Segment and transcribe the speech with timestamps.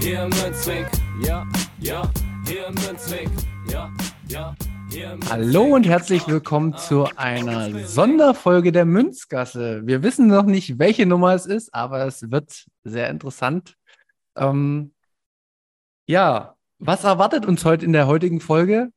[0.00, 0.86] Hier im Münzweg,
[1.22, 1.46] ja,
[1.78, 2.10] ja,
[2.46, 3.28] hier im Münzweg,
[3.70, 3.92] ja,
[4.28, 4.56] ja.
[5.28, 9.86] Hallo und herzlich willkommen zu einer Sonderfolge der Münzgasse.
[9.86, 13.76] Wir wissen noch nicht, welche Nummer es ist, aber es wird sehr interessant.
[14.36, 14.94] Ähm,
[16.06, 18.90] ja, was erwartet uns heute in der heutigen Folge?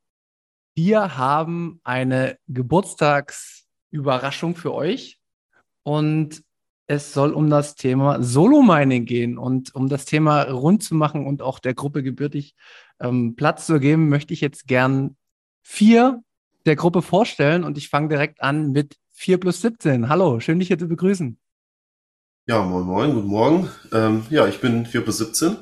[0.74, 5.20] Wir haben eine Geburtstagsüberraschung für euch
[5.84, 6.46] und
[6.88, 11.42] es soll um das Thema Solo-Mining gehen und um das Thema rund zu machen und
[11.42, 12.56] auch der Gruppe gebürtig
[13.00, 15.16] ähm, Platz zu geben, möchte ich jetzt gern
[15.62, 16.22] vier
[16.66, 20.10] der Gruppe vorstellen und ich fange direkt an mit 4 plus 17.
[20.10, 21.38] Hallo, schön dich hier zu begrüßen.
[22.46, 23.70] Ja, moin moin, guten Morgen.
[23.92, 25.58] Ähm, ja, ich bin 4 plus 17.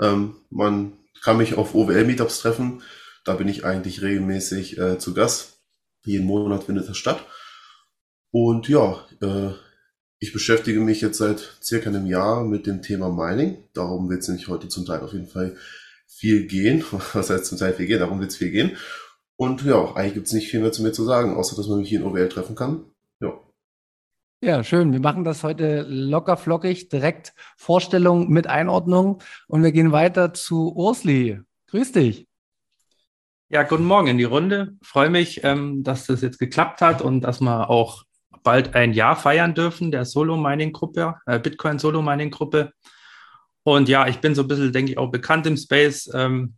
[0.00, 2.82] Ähm, man kann mich auf OWL-Meetups treffen.
[3.24, 5.60] Da bin ich eigentlich regelmäßig äh, zu Gast.
[6.04, 7.24] Jeden Monat findet das statt.
[8.30, 9.50] Und ja, äh,
[10.20, 13.64] ich beschäftige mich jetzt seit circa einem Jahr mit dem Thema Mining.
[13.72, 15.56] Darum wird es nämlich heute zum Teil auf jeden Fall
[16.06, 16.84] viel gehen.
[17.14, 18.00] Was heißt zum Teil viel gehen?
[18.00, 18.76] Darum wird es viel gehen.
[19.36, 21.78] Und ja, eigentlich gibt es nicht viel mehr zu mir zu sagen, außer dass man
[21.78, 22.84] mich hier in OWL treffen kann.
[23.20, 23.32] Ja.
[24.42, 24.92] Ja, schön.
[24.92, 30.74] Wir machen das heute locker flockig, direkt Vorstellung mit Einordnung und wir gehen weiter zu
[30.74, 31.40] Ursli.
[31.68, 32.26] Grüß dich.
[33.48, 34.76] Ja, guten Morgen in die Runde.
[34.82, 38.04] Freue mich, ähm, dass das jetzt geklappt hat und dass wir auch
[38.42, 42.72] bald ein Jahr feiern dürfen, der Solo-Mining-Gruppe, äh, Bitcoin-Solo-Mining-Gruppe.
[43.62, 46.10] Und ja, ich bin so ein bisschen, denke ich, auch bekannt im Space.
[46.14, 46.54] Ähm,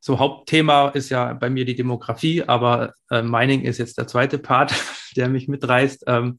[0.00, 4.38] so Hauptthema ist ja bei mir die Demografie, aber äh, Mining ist jetzt der zweite
[4.38, 4.74] Part,
[5.16, 6.04] der mich mitreißt.
[6.06, 6.38] Ähm,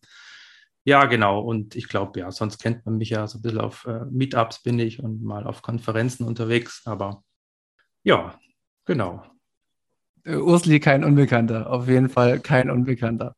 [0.86, 1.42] ja, genau.
[1.42, 4.64] Und ich glaube, ja, sonst kennt man mich ja so ein bisschen auf äh, Meetups
[4.64, 6.82] bin ich und mal auf Konferenzen unterwegs.
[6.86, 7.24] Aber
[8.04, 8.40] ja,
[8.86, 9.24] genau.
[10.24, 13.36] Äh, Ursli kein Unbekannter, auf jeden Fall kein Unbekannter.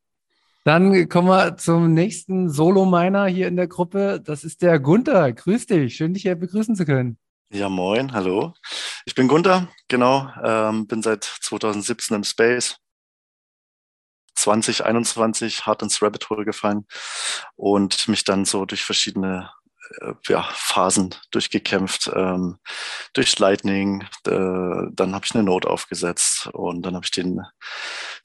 [0.64, 4.22] Dann kommen wir zum nächsten Solo-Miner hier in der Gruppe.
[4.24, 5.34] Das ist der Gunther.
[5.34, 5.96] Grüß dich.
[5.96, 7.18] Schön, dich hier begrüßen zu können.
[7.52, 8.54] Ja, moin, hallo.
[9.06, 10.32] Ich bin Gunther, genau.
[10.44, 12.78] Ähm, bin seit 2017 im Space.
[14.36, 16.86] 2021 hart ins Rabbit Hole gefallen
[17.56, 19.50] und mich dann so durch verschiedene
[20.28, 22.58] ja, Phasen durchgekämpft, ähm,
[23.14, 27.42] durch Lightning, äh, dann habe ich eine Note aufgesetzt und dann habe ich den,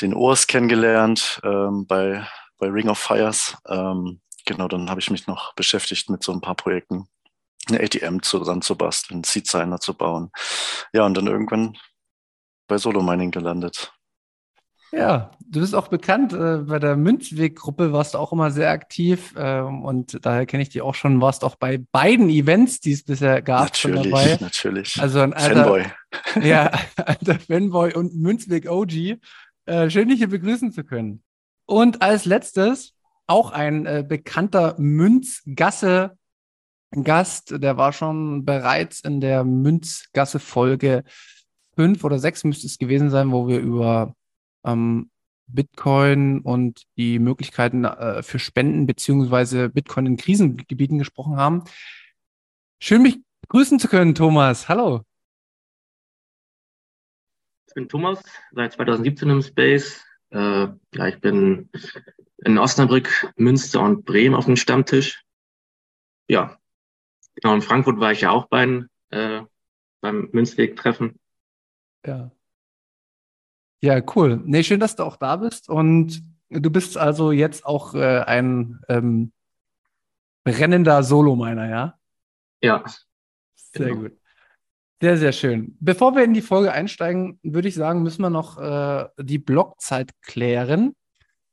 [0.00, 2.26] den OS kennengelernt ähm, bei,
[2.58, 3.56] bei Ring of Fires.
[3.68, 7.08] Ähm, genau, dann habe ich mich noch beschäftigt mit so ein paar Projekten,
[7.68, 10.30] eine ATM zusammenzubasteln, Seed Signer zu bauen.
[10.92, 11.76] Ja, und dann irgendwann
[12.68, 13.92] bei Solo Mining gelandet.
[14.92, 16.32] Ja, du bist auch bekannt.
[16.32, 20.70] Äh, bei der Münzweg-Gruppe warst du auch immer sehr aktiv ähm, und daher kenne ich
[20.70, 21.20] dich auch schon.
[21.20, 24.38] Warst auch bei beiden Events, die es bisher gab, natürlich, schon dabei.
[24.40, 25.84] Natürlich, Also ein alter, Fanboy.
[26.42, 29.18] ja, alter Fanboy und Münzweg-OG.
[29.66, 31.22] Äh, schön, dich hier begrüßen zu können.
[31.66, 32.94] Und als letztes
[33.26, 37.62] auch ein äh, bekannter Münzgasse-Gast.
[37.62, 41.04] Der war schon bereits in der Münzgasse-Folge
[41.74, 44.14] fünf oder sechs müsste es gewesen sein, wo wir über
[44.66, 45.10] ähm,
[45.46, 51.64] Bitcoin und die Möglichkeiten äh, für Spenden beziehungsweise Bitcoin in Krisengebieten gesprochen haben.
[52.80, 53.18] Schön, mich
[53.48, 54.68] grüßen zu können, Thomas.
[54.68, 55.02] Hallo.
[57.68, 58.22] Ich bin Thomas,
[58.52, 60.04] seit 2017 im Space.
[60.30, 61.70] Äh, ja, ich bin
[62.44, 65.22] in Osnabrück, Münster und Bremen auf dem Stammtisch.
[66.28, 66.58] Ja,
[67.36, 69.42] genau, in Frankfurt war ich ja auch beim, äh,
[70.00, 71.18] beim Münzweg-Treffen.
[72.04, 72.30] Ja.
[73.86, 74.42] Ja, cool.
[74.44, 75.68] Nee, schön, dass du auch da bist.
[75.68, 79.30] Und du bist also jetzt auch äh, ein ähm,
[80.42, 81.96] brennender Solo-Miner, ja?
[82.60, 82.82] Ja.
[83.54, 84.00] Sehr Genau.
[84.02, 84.18] gut.
[85.00, 85.76] Sehr, sehr schön.
[85.78, 90.10] Bevor wir in die Folge einsteigen, würde ich sagen, müssen wir noch äh, die Blockzeit
[90.20, 90.96] klären.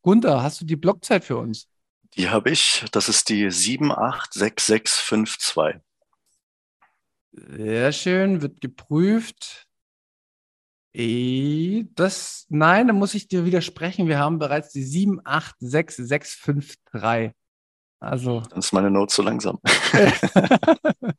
[0.01, 1.69] Gunther, hast du die Blockzeit für uns?
[2.15, 2.83] Die habe ich.
[2.91, 5.81] Das ist die 786652.
[7.31, 9.62] Sehr schön, wird geprüft.
[10.93, 14.07] Eh, Das, nein, da muss ich dir widersprechen.
[14.07, 17.33] Wir haben bereits die 786653.
[17.99, 19.59] Also, Dann ist meine Note zu langsam.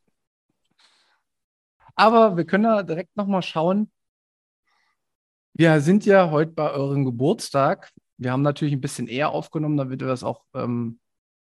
[1.96, 3.90] aber wir können da direkt nochmal schauen.
[5.54, 7.92] Wir sind ja heute bei eurem Geburtstag.
[8.16, 10.98] Wir haben natürlich ein bisschen eher aufgenommen, damit wir das auch ähm,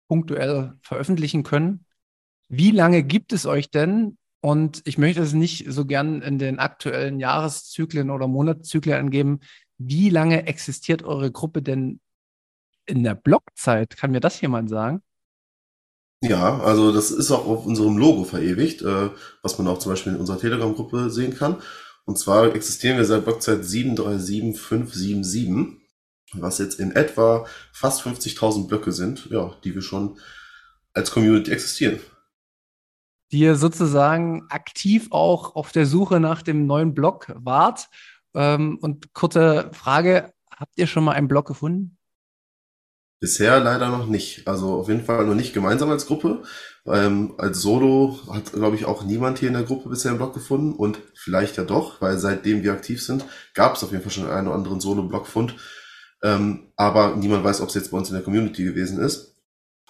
[0.08, 1.84] punktuell veröffentlichen können.
[2.48, 4.18] Wie lange gibt es euch denn?
[4.46, 9.40] Und ich möchte es nicht so gern in den aktuellen Jahreszyklen oder Monatszyklen angeben.
[9.76, 11.98] Wie lange existiert eure Gruppe denn
[12.84, 13.96] in der Blockzeit?
[13.96, 15.02] Kann mir das jemand sagen?
[16.22, 19.10] Ja, also das ist auch auf unserem Logo verewigt, äh,
[19.42, 21.60] was man auch zum Beispiel in unserer Telegram-Gruppe sehen kann.
[22.04, 25.80] Und zwar existieren wir seit Blockzeit 737577,
[26.34, 30.20] was jetzt in etwa fast 50.000 Blöcke sind, ja, die wir schon
[30.94, 31.98] als Community existieren.
[33.28, 37.88] Ihr sozusagen aktiv auch auf der Suche nach dem neuen Block wart.
[38.34, 41.98] Ähm, und kurze Frage, habt ihr schon mal einen Block gefunden?
[43.18, 44.46] Bisher leider noch nicht.
[44.46, 46.42] Also auf jeden Fall noch nicht gemeinsam als Gruppe.
[46.86, 50.34] Ähm, als Solo hat, glaube ich, auch niemand hier in der Gruppe bisher einen Blog
[50.34, 50.74] gefunden.
[50.74, 53.24] Und vielleicht ja doch, weil seitdem wir aktiv sind,
[53.54, 55.56] gab es auf jeden Fall schon einen oder anderen Solo-Blogfund.
[56.22, 59.35] Ähm, aber niemand weiß, ob es jetzt bei uns in der Community gewesen ist.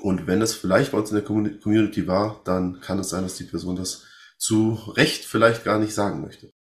[0.06, 3.38] Und wenn es vielleicht bei uns in der Community war, dann kann es sein, dass
[3.38, 4.04] die Person das
[4.38, 6.52] zu Recht vielleicht gar nicht sagen möchte.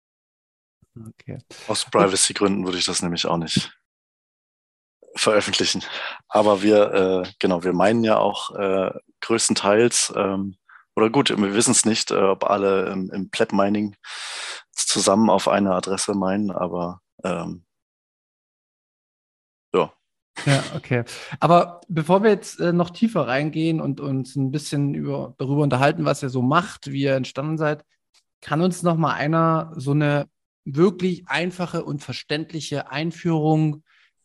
[0.99, 1.41] Okay.
[1.69, 3.79] Aus Privacy-Gründen würde ich das nämlich auch nicht
[5.15, 5.85] veröffentlichen.
[6.27, 10.57] Aber wir, äh, genau, wir meinen ja auch äh, größtenteils, ähm,
[10.97, 13.95] oder gut, wir wissen es nicht, äh, ob alle im, im Pleb-Mining
[14.73, 17.64] zusammen auf eine Adresse meinen, aber ähm,
[20.47, 20.63] ja.
[20.75, 21.05] Okay.
[21.41, 26.05] Aber bevor wir jetzt äh, noch tiefer reingehen und uns ein bisschen über, darüber unterhalten,
[26.05, 27.85] was ihr so macht, wie ihr entstanden seid,
[28.41, 30.29] kann uns noch mal einer so eine
[30.65, 33.83] wirklich einfache und verständliche Einführung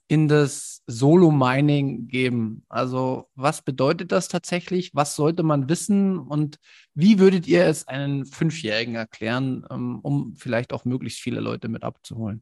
[0.08, 2.66] in das Solo-Mining geben?
[2.68, 4.92] Also was bedeutet das tatsächlich?
[4.96, 6.18] Was sollte man wissen?
[6.18, 6.58] Und
[6.96, 11.84] wie würdet ihr es einen Fünfjährigen erklären, ähm, um vielleicht auch möglichst viele Leute mit
[11.84, 12.42] abzuholen?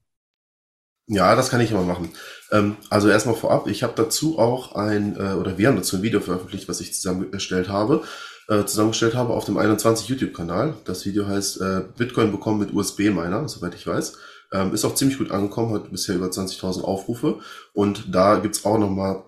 [1.10, 2.10] Ja, das kann ich immer machen.
[2.52, 6.02] Ähm, also erstmal vorab, ich habe dazu auch ein, äh, oder wir haben dazu ein
[6.02, 8.04] Video veröffentlicht, was ich zusammengestellt habe,
[8.50, 10.76] äh, zusammengestellt habe auf dem 21 YouTube-Kanal.
[10.84, 14.18] Das Video heißt äh, Bitcoin bekommen mit USB-Miner, soweit ich weiß.
[14.52, 17.40] Ähm, ist auch ziemlich gut angekommen, hat bisher über 20.000 Aufrufe.
[17.74, 19.24] Und da gibt's auch nochmal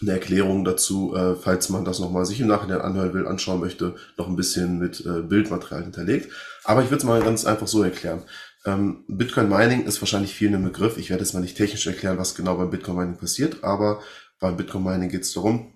[0.00, 3.96] eine Erklärung dazu, äh, falls man das nochmal sich im Nachhinein anhören will, anschauen möchte,
[4.16, 6.32] noch ein bisschen mit äh, Bildmaterial hinterlegt.
[6.64, 8.22] Aber ich würde es mal ganz einfach so erklären.
[8.68, 10.98] Ähm, Bitcoin Mining ist wahrscheinlich vielen ein Begriff.
[10.98, 14.02] Ich werde jetzt mal nicht technisch erklären, was genau beim Bitcoin Mining passiert, aber
[14.40, 15.72] beim Bitcoin Mining geht es darum,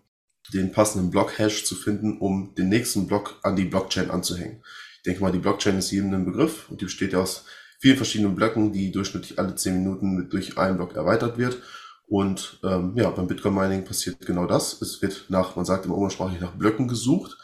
[0.52, 4.62] den passenden Block-Hash zu finden, um den nächsten Block an die Blockchain anzuhängen.
[4.96, 7.44] Ich denke mal, die Blockchain ist jedem ein Begriff und die besteht ja aus
[7.80, 11.62] vielen verschiedenen Blöcken, die durchschnittlich alle zehn Minuten mit durch einen Block erweitert wird.
[12.06, 14.82] Und ähm, ja, beim Bitcoin Mining passiert genau das.
[14.82, 17.38] Es wird nach, man sagt immer umgangssprachlich, nach Blöcken gesucht.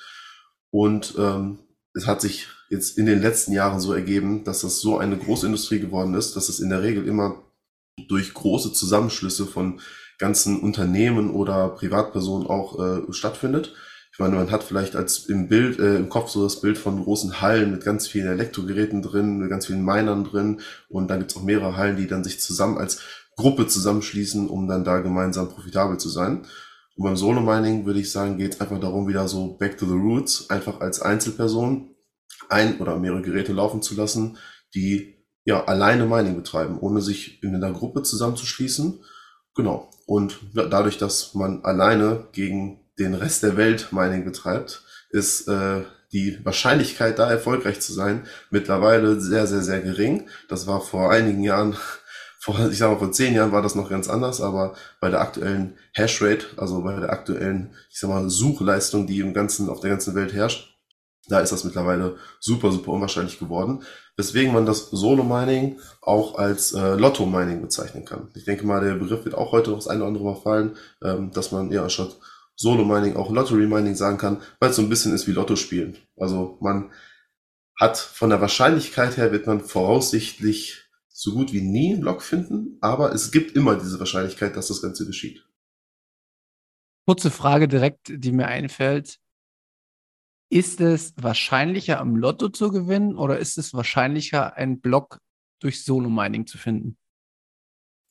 [0.71, 1.61] Und ähm,
[1.95, 5.47] es hat sich jetzt in den letzten Jahren so ergeben, dass das so eine große
[5.47, 7.43] Industrie geworden ist, dass es in der Regel immer
[8.09, 9.81] durch große Zusammenschlüsse von
[10.19, 13.75] ganzen Unternehmen oder Privatpersonen auch äh, stattfindet.
[14.13, 17.03] Ich meine, man hat vielleicht als im Bild, äh, im Kopf so das Bild von
[17.03, 21.37] großen Hallen mit ganz vielen Elektrogeräten drin, mit ganz vielen Minern drin und dann gibt's
[21.37, 23.01] auch mehrere Hallen, die dann sich zusammen als
[23.37, 26.45] Gruppe zusammenschließen, um dann da gemeinsam profitabel zu sein.
[26.97, 29.87] Und beim Solo Mining würde ich sagen, geht es einfach darum, wieder so back to
[29.87, 31.95] the roots, einfach als Einzelperson
[32.49, 34.39] ein oder mehrere Geräte laufen zu lassen,
[34.75, 39.01] die ja alleine Mining betreiben, ohne sich in einer Gruppe zusammenzuschließen.
[39.55, 39.91] Genau.
[40.07, 46.39] Und dadurch, dass man alleine gegen den Rest der Welt Mining betreibt, ist äh, die
[46.45, 50.29] Wahrscheinlichkeit, da erfolgreich zu sein, mittlerweile sehr, sehr, sehr gering.
[50.49, 51.77] Das war vor einigen Jahren,
[52.39, 55.21] vor, ich sag mal, vor zehn Jahren war das noch ganz anders, aber bei der
[55.21, 59.91] aktuellen Hashrate, also bei der aktuellen, ich sag mal, Suchleistung, die im ganzen, auf der
[59.91, 60.68] ganzen Welt herrscht,
[61.29, 63.83] da ist das mittlerweile super, super unwahrscheinlich geworden.
[64.17, 68.29] Weswegen man das Solo-Mining auch als äh, Lotto-Mining bezeichnen kann.
[68.35, 70.77] Ich denke mal, der Begriff wird auch heute noch das eine oder andere Mal fallen,
[71.03, 72.17] ähm, dass man ja statt
[72.57, 75.97] Solo-Mining auch Lottery-Mining sagen kann, weil es so ein bisschen ist wie Lotto spielen.
[76.17, 76.91] Also man
[77.79, 82.79] hat von der Wahrscheinlichkeit her wird man voraussichtlich so gut wie nie einen Block finden,
[82.81, 85.45] aber es gibt immer diese Wahrscheinlichkeit, dass das Ganze geschieht.
[87.07, 89.19] Kurze Frage direkt, die mir einfällt.
[90.51, 95.19] Ist es wahrscheinlicher, am Lotto zu gewinnen oder ist es wahrscheinlicher, einen Block
[95.61, 96.97] durch Solo-Mining zu finden?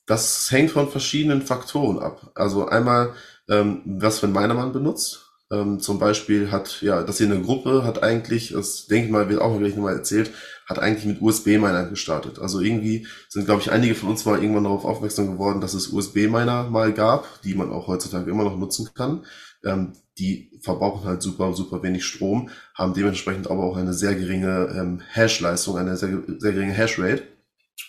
[0.05, 2.31] Das hängt von verschiedenen Faktoren ab.
[2.35, 3.15] Also einmal
[3.49, 5.23] ähm, was für ein Meinermann benutzt.
[5.49, 9.29] Ähm, zum Beispiel hat, ja, das hier eine Gruppe hat eigentlich, das denke ich mal,
[9.29, 10.31] wird auch gleich nochmal erzählt,
[10.67, 12.39] hat eigentlich mit USB-Miner gestartet.
[12.39, 15.87] Also irgendwie sind, glaube ich, einige von uns mal irgendwann darauf aufmerksam geworden, dass es
[15.87, 19.25] USB-Miner mal gab, die man auch heutzutage immer noch nutzen kann.
[19.67, 24.73] Ähm, die verbrauchen halt super, super wenig Strom, haben dementsprechend aber auch eine sehr geringe
[24.75, 27.23] ähm, Hash-Leistung, eine sehr, sehr geringe Hash-Rate.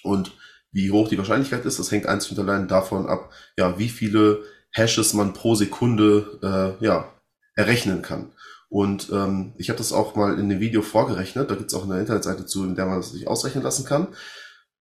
[0.03, 0.33] Und
[0.71, 4.43] wie hoch die Wahrscheinlichkeit ist, das hängt einzig und allein davon ab, ja, wie viele
[4.71, 7.13] Hashes man pro Sekunde äh, ja,
[7.55, 8.33] errechnen kann.
[8.69, 11.51] Und ähm, ich habe das auch mal in dem Video vorgerechnet.
[11.51, 14.09] Da gibt es auch eine Internetseite zu, in der man das sich ausrechnen lassen kann.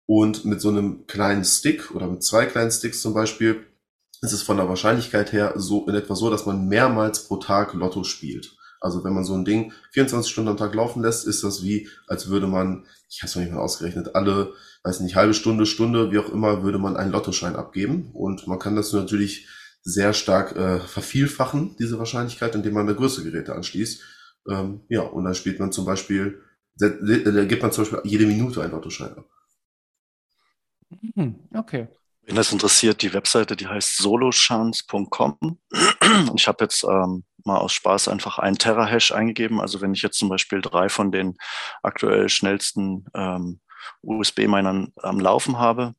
[0.05, 3.65] Und mit so einem kleinen Stick oder mit zwei kleinen Sticks zum Beispiel
[4.23, 7.75] ist es von der Wahrscheinlichkeit her so in etwa so, dass man mehrmals pro Tag
[7.75, 8.57] Lotto spielt.
[8.81, 11.89] Also wenn man so ein Ding 24 Stunden am Tag laufen lässt, ist das wie,
[12.07, 15.67] als würde man, ich habe es noch nicht mal ausgerechnet, alle, weiß nicht, halbe Stunde,
[15.67, 18.11] Stunde, wie auch immer, würde man einen Lottoschein abgeben.
[18.13, 19.49] Und man kann das natürlich
[19.83, 24.03] sehr stark äh, vervielfachen, diese Wahrscheinlichkeit, indem man da größere Geräte anschließt.
[24.49, 26.43] Ähm, ja, und dann spielt man zum Beispiel,
[26.77, 29.27] da gibt man zum Beispiel jede Minute einen Lottoschein ab.
[31.15, 31.89] Hm, okay.
[32.25, 35.59] Wenn das interessiert, die Webseite, die heißt solochance.com.
[36.37, 39.61] Ich habe jetzt ähm, mal aus Spaß einfach einen Terahash eingegeben.
[39.61, 41.37] Also wenn ich jetzt zum Beispiel drei von den
[41.83, 43.61] aktuell schnellsten ähm,
[44.03, 45.97] USB-Minern am Laufen habe,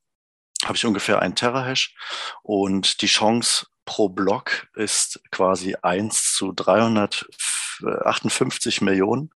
[0.64, 1.94] habe ich ungefähr einen Terahash
[2.42, 9.32] und die Chance pro Block ist quasi 1 zu 358 Millionen.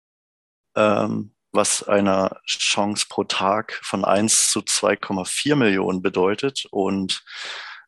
[0.76, 6.66] Ähm, was einer Chance pro Tag von 1 zu 2,4 Millionen bedeutet.
[6.70, 7.22] Und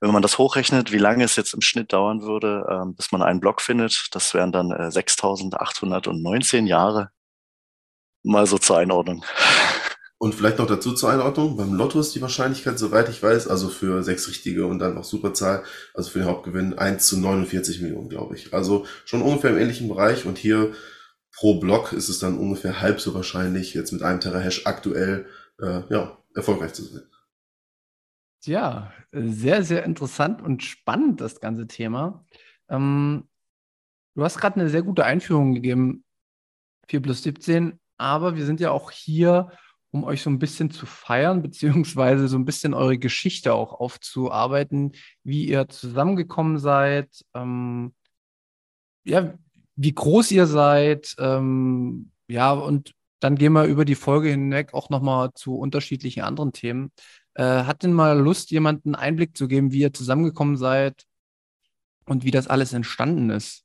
[0.00, 3.22] wenn man das hochrechnet, wie lange es jetzt im Schnitt dauern würde, äh, bis man
[3.22, 7.10] einen Block findet, das wären dann äh, 6.819 Jahre.
[8.22, 9.24] Mal so zur Einordnung.
[10.18, 13.68] Und vielleicht noch dazu zur Einordnung, beim Lotto ist die Wahrscheinlichkeit, soweit ich weiß, also
[13.68, 18.08] für sechs richtige und dann noch Superzahl, also für den Hauptgewinn 1 zu 49 Millionen,
[18.08, 18.54] glaube ich.
[18.54, 20.72] Also schon ungefähr im ähnlichen Bereich und hier
[21.36, 25.26] pro Block ist es dann ungefähr halb so wahrscheinlich, jetzt mit einem Terahash aktuell
[25.60, 27.02] äh, ja, erfolgreich zu sein.
[28.44, 32.24] Ja, sehr, sehr interessant und spannend, das ganze Thema.
[32.68, 33.28] Ähm,
[34.14, 36.04] du hast gerade eine sehr gute Einführung gegeben,
[36.88, 39.50] 4 plus 17, aber wir sind ja auch hier,
[39.90, 44.92] um euch so ein bisschen zu feiern, beziehungsweise so ein bisschen eure Geschichte auch aufzuarbeiten,
[45.22, 47.10] wie ihr zusammengekommen seid.
[47.34, 47.94] Ähm,
[49.04, 49.34] ja,
[49.76, 51.14] wie groß ihr seid.
[51.18, 56.52] Ähm, ja, und dann gehen wir über die Folge hinweg auch nochmal zu unterschiedlichen anderen
[56.52, 56.92] Themen.
[57.34, 61.04] Äh, hat denn mal Lust, jemanden Einblick zu geben, wie ihr zusammengekommen seid
[62.06, 63.64] und wie das alles entstanden ist?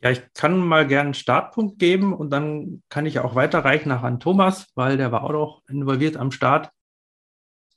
[0.00, 4.04] Ja, ich kann mal gerne einen Startpunkt geben und dann kann ich auch weiterreichen nach
[4.04, 6.70] an Thomas, weil der war auch noch involviert am Start.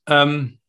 [0.05, 0.59] Ähm,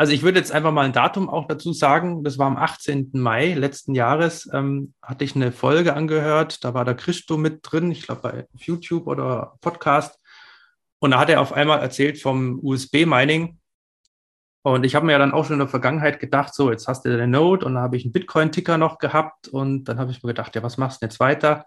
[0.00, 2.24] also ich würde jetzt einfach mal ein Datum auch dazu sagen.
[2.24, 3.10] Das war am 18.
[3.12, 6.64] Mai letzten Jahres, ähm, hatte ich eine Folge angehört.
[6.64, 10.18] Da war der Christo mit drin, ich glaube bei YouTube oder Podcast.
[11.00, 13.58] Und da hat er auf einmal erzählt vom USB-Mining.
[14.62, 17.14] Und ich habe mir dann auch schon in der Vergangenheit gedacht, so, jetzt hast du
[17.14, 19.48] den Node und dann habe ich einen Bitcoin-Ticker noch gehabt.
[19.48, 21.66] Und dann habe ich mir gedacht, ja, was machst du jetzt weiter?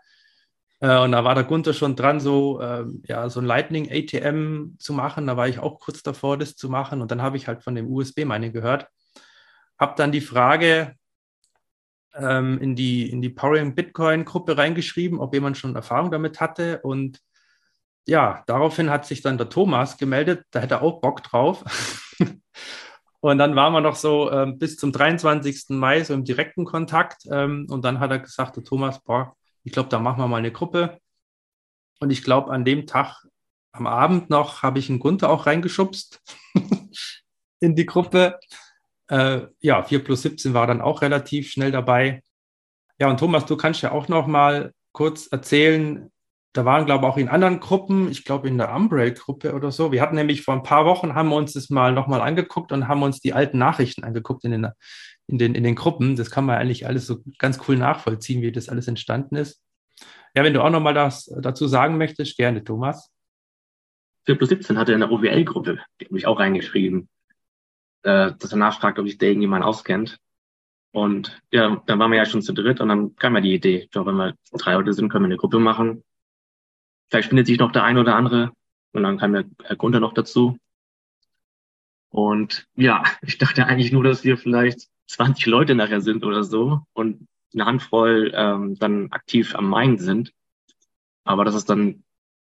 [0.84, 4.76] Äh, und da war der Gunther schon dran, so, äh, ja, so ein Lightning ATM
[4.80, 5.28] zu machen.
[5.28, 7.02] Da war ich auch kurz davor, das zu machen.
[7.02, 8.88] Und dann habe ich halt von dem USB-Mining gehört.
[9.80, 10.96] Habe dann die Frage
[12.16, 16.82] ähm, in die, in die Powering Bitcoin-Gruppe reingeschrieben, ob jemand schon Erfahrung damit hatte.
[16.82, 17.20] Und
[18.06, 21.64] ja, daraufhin hat sich dann der Thomas gemeldet, da hätte er auch Bock drauf.
[23.22, 25.70] und dann waren wir noch so ähm, bis zum 23.
[25.70, 27.24] Mai so im direkten Kontakt.
[27.32, 30.38] Ähm, und dann hat er gesagt, der Thomas, boah, ich glaube, da machen wir mal
[30.38, 31.00] eine Gruppe.
[32.00, 33.26] Und ich glaube, an dem Tag
[33.72, 36.22] am Abend noch habe ich einen Gunther auch reingeschubst
[37.60, 38.40] in die Gruppe.
[39.08, 42.22] Äh, ja, 4 plus 17 war dann auch relativ schnell dabei.
[43.00, 46.12] Ja, und Thomas, du kannst ja auch noch mal kurz erzählen,
[46.54, 49.92] da waren, glaube ich, auch in anderen Gruppen, ich glaube in der Umbrail-Gruppe oder so.
[49.92, 52.88] Wir hatten nämlich vor ein paar Wochen, haben wir uns das mal nochmal angeguckt und
[52.88, 54.68] haben uns die alten Nachrichten angeguckt in den,
[55.34, 56.16] in den, in den Gruppen.
[56.16, 59.64] Das kann man eigentlich alles so ganz cool nachvollziehen, wie das alles entstanden ist.
[60.36, 63.12] Ja, wenn du auch nochmal das dazu sagen möchtest, gerne, Thomas.
[64.26, 67.10] 4 plus 17 hatte in der OWL-Gruppe, die habe ich auch reingeschrieben,
[68.04, 70.20] äh, dass er nachfragt, ob sich da irgendjemand auskennt.
[70.92, 73.88] Und ja, dann waren wir ja schon zu dritt und dann kam ja die Idee,
[73.92, 76.04] glaube, wenn wir drei Leute sind, können wir eine Gruppe machen.
[77.10, 78.52] Vielleicht findet sich noch der ein oder andere
[78.92, 80.58] und dann kam ja Herr Gunther noch dazu.
[82.10, 86.82] Und ja, ich dachte eigentlich nur, dass wir vielleicht 20 Leute nachher sind oder so
[86.94, 90.34] und eine Handvoll ähm, dann aktiv am Main sind.
[91.24, 92.04] Aber dass es dann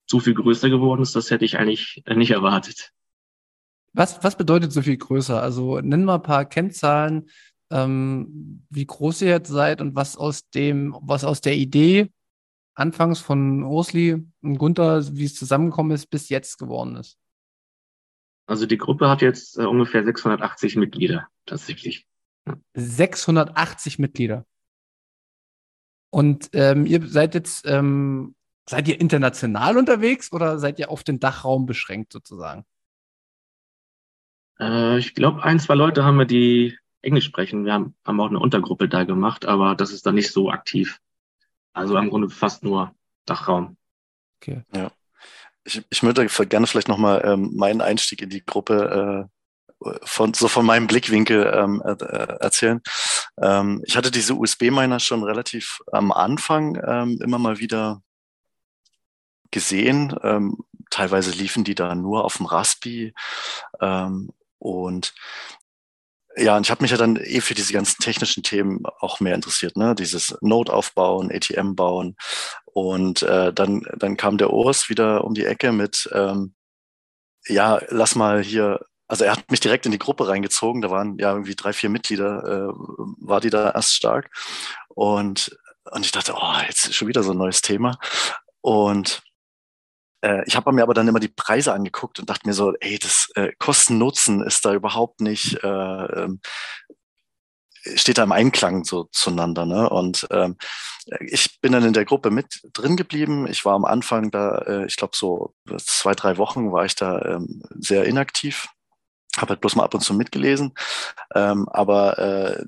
[0.07, 2.93] so viel größer geworden ist, das hätte ich eigentlich nicht erwartet.
[3.93, 5.41] Was, was bedeutet so viel größer?
[5.41, 7.29] Also nennen wir ein paar Kennzahlen,
[7.71, 12.11] ähm, wie groß ihr jetzt seid und was aus dem, was aus der Idee
[12.75, 17.19] anfangs von Ursli und Gunther, wie es zusammengekommen ist, bis jetzt geworden ist.
[18.47, 22.07] Also die Gruppe hat jetzt äh, ungefähr 680 Mitglieder tatsächlich.
[22.75, 24.47] 680 Mitglieder.
[26.11, 28.35] Und ähm, ihr seid jetzt, ähm,
[28.69, 32.65] seid ihr international unterwegs oder seid ihr auf den Dachraum beschränkt sozusagen?
[34.59, 37.65] Äh, ich glaube, ein, zwei Leute haben wir, die Englisch sprechen.
[37.65, 41.01] Wir haben, haben auch eine Untergruppe da gemacht, aber das ist dann nicht so aktiv.
[41.73, 42.95] Also im Grunde fast nur
[43.25, 43.77] Dachraum.
[44.41, 44.63] Okay.
[44.75, 44.91] Ja.
[45.65, 49.40] Ich, ich würde gerne vielleicht nochmal ähm, meinen Einstieg in die Gruppe äh,
[50.03, 52.05] von, so von meinem Blickwinkel ähm, äh,
[52.41, 52.81] erzählen.
[53.41, 58.03] Ähm, ich hatte diese USB-Miner schon relativ am Anfang ähm, immer mal wieder
[59.51, 60.15] gesehen.
[60.23, 60.59] Ähm,
[60.91, 63.15] teilweise liefen die da nur auf dem Raspi.
[63.81, 65.15] Ähm, und
[66.37, 69.35] ja, und ich habe mich ja dann eh für diese ganzen technischen Themen auch mehr
[69.35, 69.95] interessiert, ne?
[69.95, 72.17] Dieses Node aufbauen, ATM bauen.
[72.67, 76.55] Und äh, dann, dann kam der Urs wieder um die Ecke mit, ähm,
[77.47, 81.19] ja, lass mal hier, also er hat mich direkt in die Gruppe reingezogen, da waren
[81.19, 82.73] ja irgendwie drei, vier Mitglieder, äh,
[83.19, 84.31] war die da erst stark.
[84.89, 85.59] Und,
[85.91, 87.99] und ich dachte, oh, jetzt ist schon wieder so ein neues Thema.
[88.61, 89.23] Und
[90.21, 93.01] äh, ich habe mir aber dann immer die Preise angeguckt und dachte mir so, ey,
[93.01, 96.41] das äh, Kosten-Nutzen ist da überhaupt nicht, äh, ähm,
[97.97, 99.67] steht da im Einklang so zueinander.
[99.67, 99.91] Ne?
[99.91, 100.57] Und ähm,
[101.19, 103.49] ich bin dann in der Gruppe mit drin geblieben.
[103.49, 107.21] Ich war am Anfang da, äh, ich glaube so zwei, drei Wochen war ich da
[107.23, 108.69] ähm, sehr inaktiv.
[109.37, 110.75] Habe halt bloß mal ab und zu mitgelesen.
[111.35, 112.65] Ähm, aber äh,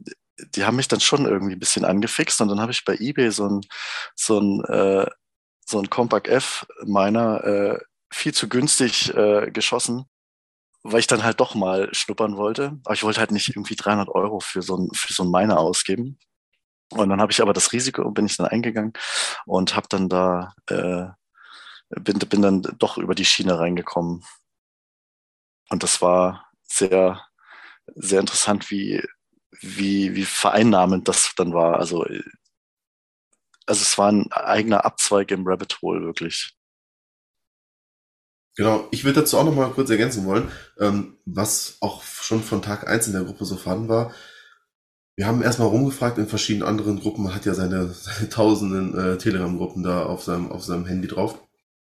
[0.54, 3.30] die haben mich dann schon irgendwie ein bisschen angefixt und dann habe ich bei eBay
[3.30, 3.60] so ein,
[4.14, 5.06] so ein äh,
[5.64, 7.78] so ein Compact F meiner äh,
[8.12, 10.06] viel zu günstig äh, geschossen,
[10.82, 12.78] weil ich dann halt doch mal schnuppern wollte.
[12.84, 15.58] Aber ich wollte halt nicht irgendwie 300 Euro für so ein, für so ein Miner
[15.58, 16.18] ausgeben.
[16.90, 18.92] Und dann habe ich aber das Risiko, bin ich dann eingegangen
[19.46, 21.06] und habe dann da, äh,
[22.00, 24.22] bin, bin dann doch über die Schiene reingekommen.
[25.70, 27.20] Und das war sehr,
[27.94, 29.02] sehr interessant, wie,
[29.60, 31.78] wie, wie vereinnahmend das dann war.
[31.78, 32.04] Also
[33.66, 36.54] also es war ein eigener Abzweig im Rabbit Hole, wirklich.
[38.56, 42.60] Genau, ich würde dazu auch noch mal kurz ergänzen wollen, ähm, was auch schon von
[42.60, 44.12] Tag eins in der Gruppe so fand war.
[45.16, 49.18] Wir haben erstmal rumgefragt in verschiedenen anderen Gruppen, man hat ja seine, seine tausenden äh,
[49.18, 51.38] Telegram-Gruppen da auf seinem, auf seinem Handy drauf.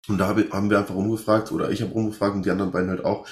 [0.07, 3.05] Und da haben wir einfach rumgefragt, oder ich habe rumgefragt und die anderen beiden halt
[3.05, 3.27] auch,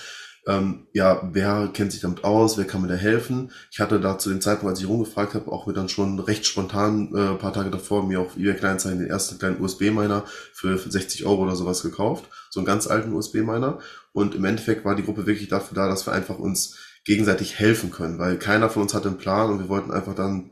[0.48, 3.52] ähm, ja, wer kennt sich damit aus, wer kann mir da helfen?
[3.72, 6.46] Ich hatte da zu dem Zeitpunkt, als ich rumgefragt habe, auch mir dann schon recht
[6.46, 10.24] spontan äh, paar Tage davor mir auf eBay Kleinanzeigen den ersten kleinen USB-Miner
[10.54, 13.80] für 60 Euro oder sowas gekauft, so einen ganz alten USB-Miner.
[14.14, 17.92] Und im Endeffekt war die Gruppe wirklich dafür da, dass wir einfach uns gegenseitig helfen
[17.92, 20.52] können, weil keiner von uns hatte einen Plan und wir wollten einfach dann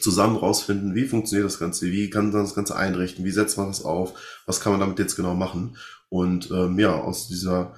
[0.00, 3.68] zusammen rausfinden, wie funktioniert das Ganze, wie kann man das Ganze einrichten, wie setzt man
[3.68, 4.14] das auf,
[4.46, 5.76] was kann man damit jetzt genau machen.
[6.08, 7.74] Und ähm, ja, aus dieser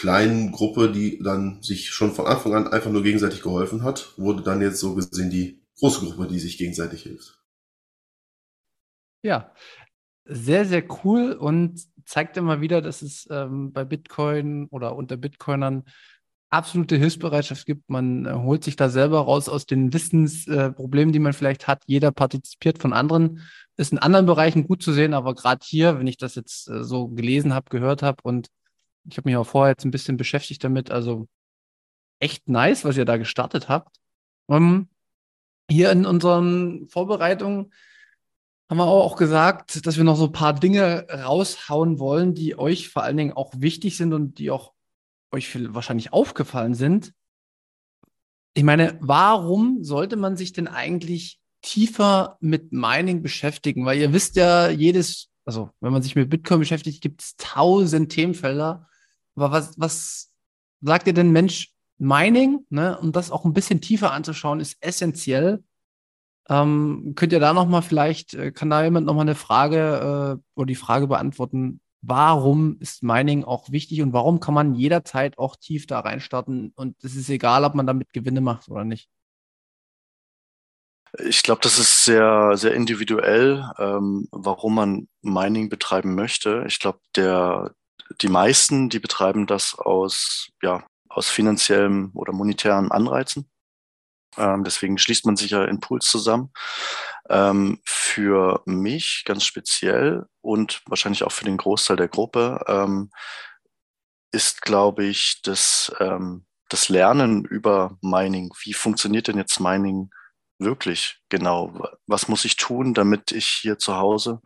[0.00, 4.42] kleinen Gruppe, die dann sich schon von Anfang an einfach nur gegenseitig geholfen hat, wurde
[4.42, 7.38] dann jetzt so gesehen die große Gruppe, die sich gegenseitig hilft.
[9.22, 9.52] Ja,
[10.24, 15.84] sehr, sehr cool und zeigt immer wieder, dass es ähm, bei Bitcoin oder unter Bitcoinern
[16.50, 17.90] absolute Hilfsbereitschaft gibt.
[17.90, 21.82] Man äh, holt sich da selber raus aus den Wissensproblemen, äh, die man vielleicht hat.
[21.86, 23.42] Jeder partizipiert von anderen.
[23.76, 26.84] Ist in anderen Bereichen gut zu sehen, aber gerade hier, wenn ich das jetzt äh,
[26.84, 28.48] so gelesen habe, gehört habe und
[29.04, 30.90] ich habe mich auch vorher jetzt ein bisschen beschäftigt damit.
[30.90, 31.28] Also
[32.20, 33.96] echt nice, was ihr da gestartet habt.
[34.46, 34.88] Um, ähm,
[35.70, 37.72] hier in unseren Vorbereitungen
[38.70, 42.88] haben wir auch gesagt, dass wir noch so ein paar Dinge raushauen wollen, die euch
[42.88, 44.72] vor allen Dingen auch wichtig sind und die auch
[45.32, 47.12] euch wahrscheinlich aufgefallen sind.
[48.54, 53.86] Ich meine, warum sollte man sich denn eigentlich tiefer mit Mining beschäftigen?
[53.86, 58.12] Weil ihr wisst ja, jedes, also wenn man sich mit Bitcoin beschäftigt, gibt es tausend
[58.12, 58.86] Themenfelder.
[59.34, 60.30] Aber was, was
[60.82, 65.64] sagt ihr denn, Mensch, Mining, ne, um das auch ein bisschen tiefer anzuschauen, ist essentiell.
[66.50, 70.66] Ähm, könnt ihr da nochmal vielleicht, äh, kann da jemand nochmal eine Frage äh, oder
[70.66, 75.86] die Frage beantworten, warum ist Mining auch wichtig und warum kann man jederzeit auch tief
[75.86, 79.08] da reinstarten und es ist egal, ob man damit Gewinne macht oder nicht?
[81.16, 86.64] Ich glaube, das ist sehr, sehr individuell, ähm, warum man Mining betreiben möchte.
[86.66, 87.74] Ich glaube, der,
[88.20, 93.50] die meisten, die betreiben das aus, ja, aus finanziellen oder monetären Anreizen.
[94.36, 96.52] Ähm, deswegen schließt man sich ja in Pools zusammen.
[97.30, 103.10] Ähm, für mich ganz speziell und wahrscheinlich auch für den Großteil der Gruppe ähm,
[104.30, 108.52] ist, glaube ich, das, ähm, das Lernen über Mining.
[108.62, 110.10] Wie funktioniert denn jetzt Mining
[110.58, 111.88] wirklich genau?
[112.06, 114.40] Was muss ich tun, damit ich hier zu Hause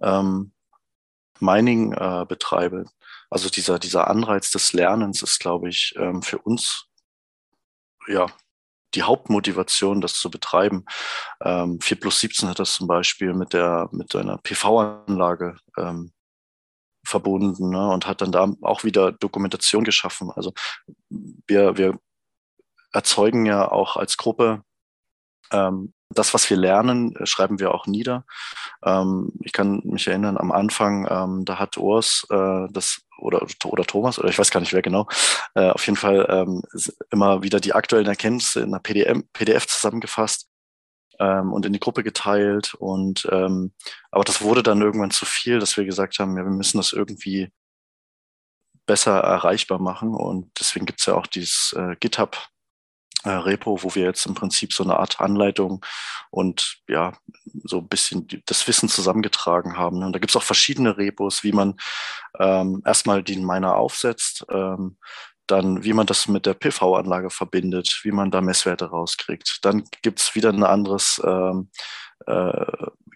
[0.00, 0.52] ähm,
[1.40, 2.86] Mining äh, betreibe.
[3.30, 6.86] Also dieser, dieser Anreiz des Lernens ist, glaube ich, ähm, für uns
[8.06, 8.26] ja
[8.94, 10.84] die Hauptmotivation, das zu betreiben.
[11.42, 16.12] Ähm, 4 plus 17 hat das zum Beispiel mit der mit einer PV-Anlage ähm,
[17.04, 20.30] verbunden ne, und hat dann da auch wieder Dokumentation geschaffen.
[20.34, 20.52] Also
[21.10, 21.98] wir, wir
[22.92, 24.62] erzeugen ja auch als Gruppe
[25.52, 28.24] ähm, das, was wir lernen, äh, schreiben wir auch nieder.
[28.84, 33.84] Ähm, ich kann mich erinnern, am Anfang, ähm, da hat Urs äh, das oder, oder
[33.84, 35.08] Thomas, oder ich weiß gar nicht wer genau,
[35.54, 36.62] äh, auf jeden Fall ähm,
[37.10, 40.48] immer wieder die aktuellen Erkenntnisse in einer PDF, PDF zusammengefasst
[41.18, 42.74] ähm, und in die Gruppe geteilt.
[42.74, 43.72] Und ähm,
[44.10, 46.92] aber das wurde dann irgendwann zu viel, dass wir gesagt haben, ja, wir müssen das
[46.92, 47.50] irgendwie
[48.86, 50.14] besser erreichbar machen.
[50.14, 52.36] Und deswegen gibt es ja auch dieses äh, GitHub
[53.24, 55.84] äh, Repo, wo wir jetzt im Prinzip so eine Art Anleitung
[56.30, 57.12] und ja,
[57.64, 60.02] so ein bisschen das Wissen zusammengetragen haben.
[60.02, 61.76] Und da gibt es auch verschiedene Repos, wie man
[62.38, 64.98] ähm, erstmal den Miner aufsetzt, ähm,
[65.46, 69.60] dann wie man das mit der PV-Anlage verbindet, wie man da Messwerte rauskriegt.
[69.62, 71.70] Dann gibt es wieder ein anderes ähm,
[72.26, 72.66] äh,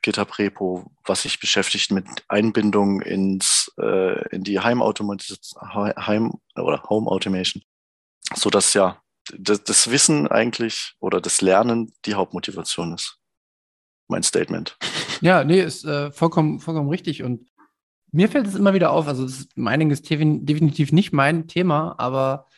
[0.00, 7.62] GitHub-Repo, was sich beschäftigt mit Einbindung ins, äh, in die Heim, Heim oder Home Automation,
[8.34, 9.01] sodass ja
[9.38, 13.18] das, das Wissen eigentlich oder das Lernen die Hauptmotivation ist.
[14.08, 14.76] Mein Statement.
[15.20, 17.22] Ja, nee, ist äh, vollkommen, vollkommen richtig.
[17.22, 17.48] Und
[18.10, 22.48] mir fällt es immer wieder auf, also das Mining ist definitiv nicht mein Thema, aber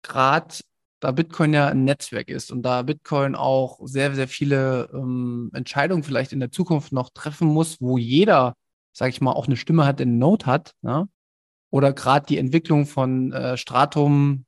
[0.00, 0.54] gerade
[1.00, 6.02] da Bitcoin ja ein Netzwerk ist und da Bitcoin auch sehr, sehr viele ähm, Entscheidungen
[6.02, 8.54] vielleicht in der Zukunft noch treffen muss, wo jeder,
[8.94, 11.06] sag ich mal, auch eine Stimme hat, eine Note hat, ne?
[11.70, 14.43] oder gerade die Entwicklung von äh, Stratum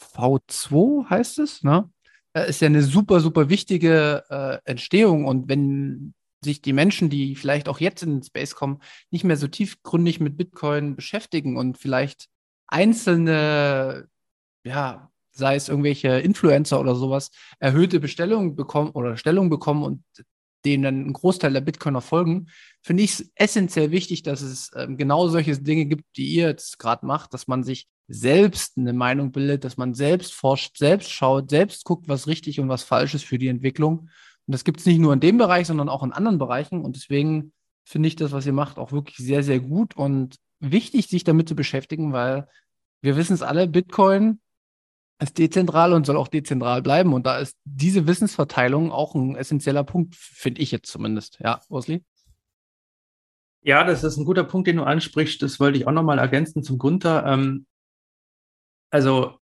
[0.00, 1.90] V2 heißt es, ne?
[2.34, 5.24] Ist ja eine super, super wichtige äh, Entstehung.
[5.24, 8.80] Und wenn sich die Menschen, die vielleicht auch jetzt in den Space kommen,
[9.10, 12.28] nicht mehr so tiefgründig mit Bitcoin beschäftigen und vielleicht
[12.68, 14.08] einzelne,
[14.64, 20.04] ja, sei es irgendwelche Influencer oder sowas, erhöhte Bestellungen bekommen oder Stellung bekommen und
[20.64, 22.48] denen dann ein Großteil der Bitcoiner folgen,
[22.82, 26.78] finde ich es essentiell wichtig, dass es ähm, genau solche Dinge gibt, die ihr jetzt
[26.78, 31.50] gerade macht, dass man sich selbst eine Meinung bildet, dass man selbst forscht, selbst schaut,
[31.50, 34.08] selbst guckt, was richtig und was falsch ist für die Entwicklung.
[34.46, 36.82] Und das gibt es nicht nur in dem Bereich, sondern auch in anderen Bereichen.
[36.82, 37.52] Und deswegen
[37.84, 41.48] finde ich das, was ihr macht, auch wirklich sehr, sehr gut und wichtig, sich damit
[41.48, 42.48] zu beschäftigen, weil
[43.02, 44.40] wir wissen es alle, Bitcoin
[45.20, 47.12] ist dezentral und soll auch dezentral bleiben.
[47.12, 51.38] Und da ist diese Wissensverteilung auch ein essentieller Punkt, finde ich jetzt zumindest.
[51.40, 52.04] Ja, Osli?
[53.62, 55.42] Ja, das ist ein guter Punkt, den du ansprichst.
[55.42, 57.26] Das wollte ich auch nochmal ergänzen zum Gunther.
[57.26, 57.66] Ähm,
[58.90, 59.38] also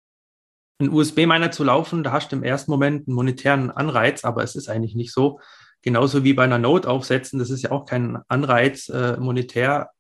[0.80, 4.56] ein USB-Miner zu laufen, da hast du im ersten Moment einen monetären Anreiz, aber es
[4.56, 5.40] ist eigentlich nicht so.
[5.82, 9.92] Genauso wie bei einer Node aufsetzen, das ist ja auch kein Anreiz äh, monetär,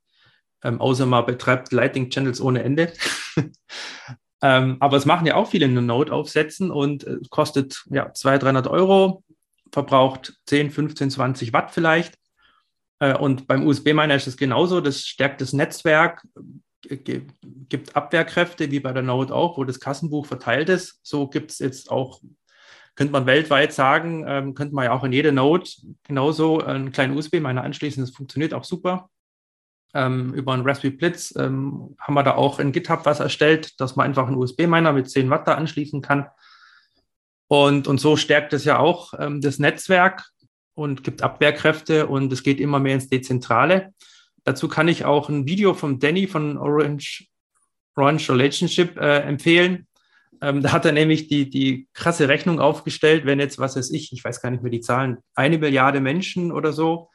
[0.63, 2.93] ähm, außer man betreibt Lightning Channels ohne Ende.
[4.43, 8.43] ähm, aber es machen ja auch viele eine Node aufsetzen und äh, kostet ja 200,
[8.43, 9.23] 300 Euro,
[9.71, 12.17] verbraucht 10, 15, 20 Watt vielleicht.
[12.99, 16.25] Äh, und beim USB-Miner ist es genauso, das stärkt das Netzwerk,
[16.81, 20.99] gibt Abwehrkräfte, wie bei der Node auch, wo das Kassenbuch verteilt ist.
[21.03, 22.21] So gibt es jetzt auch,
[22.95, 25.69] könnte man weltweit sagen, ähm, könnte man ja auch in jede Node
[26.03, 28.03] genauso einen kleinen USB-Miner anschließen.
[28.03, 29.09] Das funktioniert auch super.
[29.93, 33.95] Ähm, über einen Raspberry Blitz ähm, haben wir da auch in GitHub was erstellt, dass
[33.95, 36.27] man einfach einen USB-Miner mit 10 Watt da anschließen kann.
[37.47, 40.25] Und, und so stärkt es ja auch ähm, das Netzwerk
[40.73, 43.93] und gibt Abwehrkräfte und es geht immer mehr ins Dezentrale.
[44.43, 47.27] Dazu kann ich auch ein Video von Danny von Orange,
[47.95, 49.87] Orange Relationship äh, empfehlen.
[50.41, 54.11] Ähm, da hat er nämlich die, die krasse Rechnung aufgestellt, wenn jetzt, was weiß ich,
[54.11, 57.09] ich weiß gar nicht mehr die Zahlen, eine Milliarde Menschen oder so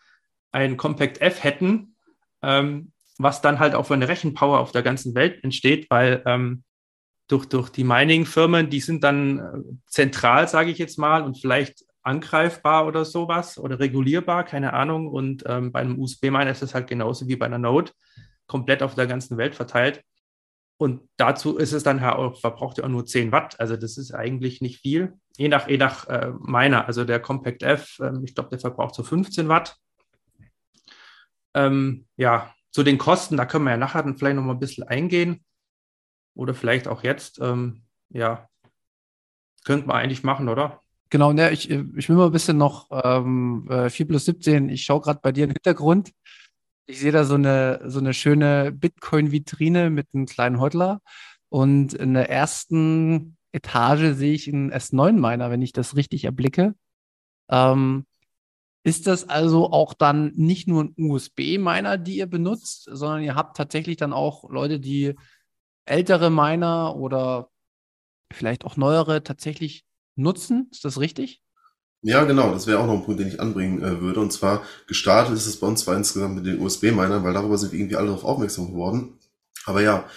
[0.52, 1.96] ein Compact F hätten,
[2.42, 6.62] ähm, was dann halt auch für eine Rechenpower auf der ganzen Welt entsteht, weil ähm,
[7.28, 9.42] durch, durch die Mining-Firmen, die sind dann äh,
[9.86, 15.08] zentral, sage ich jetzt mal, und vielleicht angreifbar oder sowas oder regulierbar, keine Ahnung.
[15.08, 17.92] Und ähm, bei einem USB-Miner ist es halt genauso wie bei einer Node,
[18.46, 20.02] komplett auf der ganzen Welt verteilt.
[20.78, 23.58] Und dazu ist es dann auch, verbraucht ja auch nur 10 Watt.
[23.58, 25.14] Also das ist eigentlich nicht viel.
[25.36, 28.94] Je nach, je nach äh, Miner, also der Compact F, ähm, ich glaube, der verbraucht
[28.94, 29.76] so 15 Watt.
[31.54, 34.60] Ähm, ja, zu den Kosten, da können wir ja nachher dann vielleicht noch mal ein
[34.60, 35.42] bisschen eingehen.
[36.34, 37.40] Oder vielleicht auch jetzt.
[37.40, 38.46] Ähm, ja,
[39.64, 40.82] könnte man eigentlich machen, oder?
[41.10, 44.68] Genau, ne, ich, ich will mal ein bisschen noch ähm, 4 äh, plus 17.
[44.68, 46.12] Ich schaue gerade bei dir im Hintergrund.
[46.86, 51.00] Ich sehe da so eine, so eine schöne Bitcoin-Vitrine mit einem kleinen Hodler.
[51.48, 56.74] Und in der ersten Etage sehe ich einen S9-Miner, wenn ich das richtig erblicke.
[57.50, 58.06] Ähm,
[58.84, 63.56] ist das also auch dann nicht nur ein USB-Miner, die ihr benutzt, sondern ihr habt
[63.56, 65.14] tatsächlich dann auch Leute, die
[65.86, 67.50] ältere Miner oder
[68.32, 69.85] vielleicht auch neuere tatsächlich
[70.16, 70.68] nutzen.
[70.72, 71.42] Ist das richtig?
[72.02, 74.20] Ja, genau, das wäre auch noch ein Punkt, den ich anbringen äh, würde.
[74.20, 77.72] Und zwar gestartet ist es bei uns zwar insgesamt mit den USB-Minern, weil darüber sind
[77.72, 79.14] wir irgendwie alle darauf aufmerksam geworden.
[79.64, 80.08] Aber ja,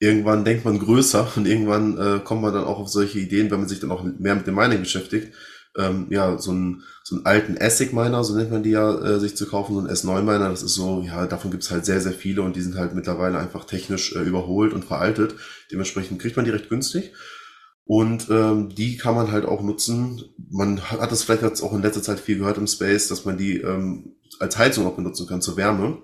[0.00, 3.60] irgendwann denkt man größer und irgendwann äh, kommt man dann auch auf solche Ideen, wenn
[3.60, 5.32] man sich dann auch mehr mit dem Mining beschäftigt.
[5.76, 9.36] ähm, ja, so einen, so einen alten ASIC-Miner, so nennt man die ja, äh, sich
[9.36, 12.42] zu kaufen, so einen S9-Miner, das ist so, ja, davon gibt's halt sehr, sehr viele
[12.42, 15.34] und die sind halt mittlerweile einfach technisch äh, überholt und veraltet.
[15.70, 17.12] Dementsprechend kriegt man die recht günstig.
[17.88, 20.22] Und ähm, die kann man halt auch nutzen.
[20.50, 23.38] Man hat das vielleicht jetzt auch in letzter Zeit viel gehört im Space, dass man
[23.38, 26.02] die ähm, als Heizung auch benutzen kann zur Wärme.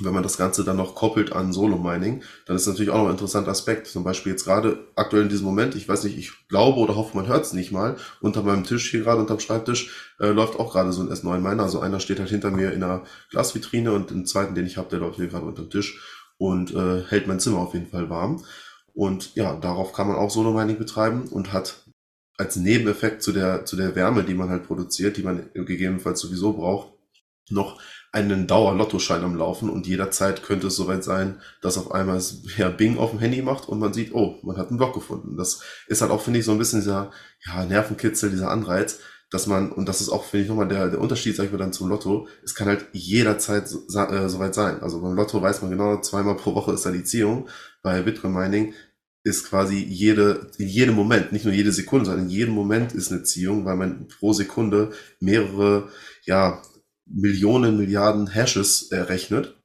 [0.00, 3.12] Wenn man das Ganze dann noch koppelt an Solo-Mining, dann ist natürlich auch noch ein
[3.12, 3.88] interessanter Aspekt.
[3.88, 7.16] Zum Beispiel jetzt gerade aktuell in diesem Moment, ich weiß nicht, ich glaube oder hoffe,
[7.16, 10.70] man hört es nicht mal, unter meinem Tisch hier gerade, unterm Schreibtisch, äh, läuft auch
[10.70, 11.64] gerade so ein S9-Miner.
[11.64, 14.90] Also einer steht halt hinter mir in einer Glasvitrine und den zweiten, den ich habe,
[14.90, 16.00] der läuft hier gerade unterm Tisch
[16.38, 18.44] und äh, hält mein Zimmer auf jeden Fall warm.
[18.96, 21.84] Und ja, darauf kann man auch Solo-Mining betreiben und hat
[22.38, 26.54] als Nebeneffekt zu der, zu der Wärme, die man halt produziert, die man gegebenenfalls sowieso
[26.54, 26.92] braucht,
[27.50, 27.80] noch
[28.10, 32.70] einen Dauer-Lottoschein am Laufen und jederzeit könnte es soweit sein, dass auf einmal es ja
[32.70, 35.36] Bing auf dem Handy macht und man sieht, oh, man hat einen Block gefunden.
[35.36, 37.10] Das ist halt auch, finde ich, so ein bisschen dieser
[37.44, 41.00] ja, Nervenkitzel, dieser Anreiz, dass man, und das ist auch, finde ich, nochmal der, der
[41.00, 44.80] Unterschied, sag ich mal, dann zum Lotto, es kann halt jederzeit so, äh, soweit sein.
[44.82, 47.48] Also beim Lotto weiß man genau, zweimal pro Woche ist da die Ziehung.
[47.82, 48.74] Bei Bitcoin Mining
[49.26, 53.10] ist quasi jede, in jedem Moment, nicht nur jede Sekunde, sondern in jedem Moment ist
[53.10, 55.88] eine Ziehung, weil man pro Sekunde mehrere,
[56.26, 56.62] ja,
[57.06, 59.60] Millionen, Milliarden Hashes errechnet.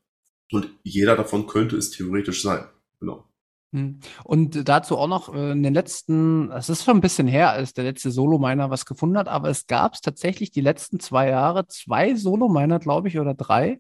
[0.52, 2.66] Und jeder davon könnte es theoretisch sein.
[3.00, 3.30] Genau.
[3.74, 4.00] Hm.
[4.24, 7.74] Und dazu auch noch äh, in den letzten, es ist schon ein bisschen her, als
[7.74, 11.68] der letzte Solo-Miner was gefunden hat, aber es gab es tatsächlich die letzten zwei Jahre
[11.68, 13.80] zwei Solo-Miner, glaube ich, oder drei,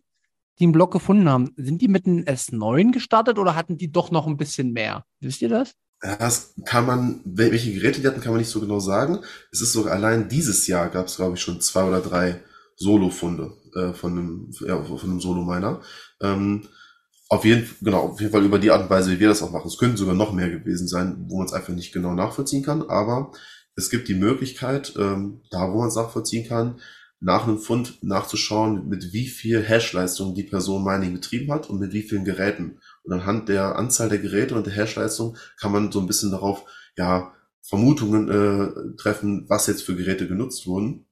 [0.61, 1.51] die einen Block gefunden haben.
[1.57, 5.05] Sind die mit einem S9 gestartet oder hatten die doch noch ein bisschen mehr?
[5.19, 5.73] Wisst ihr das?
[6.01, 9.19] Das kann man, welche Geräte die hatten, kann man nicht so genau sagen.
[9.51, 12.41] Es ist sogar allein dieses Jahr gab es, glaube ich, schon zwei oder drei
[12.75, 15.81] Solo-Funde äh, von einem, ja, einem Solo-Miner.
[16.21, 16.67] Ähm,
[17.29, 19.51] auf jeden, genau, auf jeden Fall über die Art und Weise, wie wir das auch
[19.51, 19.67] machen.
[19.67, 22.81] Es könnten sogar noch mehr gewesen sein, wo man es einfach nicht genau nachvollziehen kann,
[22.83, 23.31] aber
[23.75, 26.81] es gibt die Möglichkeit, ähm, da wo man es nachvollziehen kann,
[27.21, 31.93] nach einem Fund nachzuschauen, mit wie viel Hash-Leistung die Person Mining betrieben hat und mit
[31.93, 32.79] wie vielen Geräten.
[33.03, 36.65] Und anhand der Anzahl der Geräte und der Hash-Leistung kann man so ein bisschen darauf,
[36.97, 37.31] ja,
[37.61, 41.05] Vermutungen äh, treffen, was jetzt für Geräte genutzt wurden.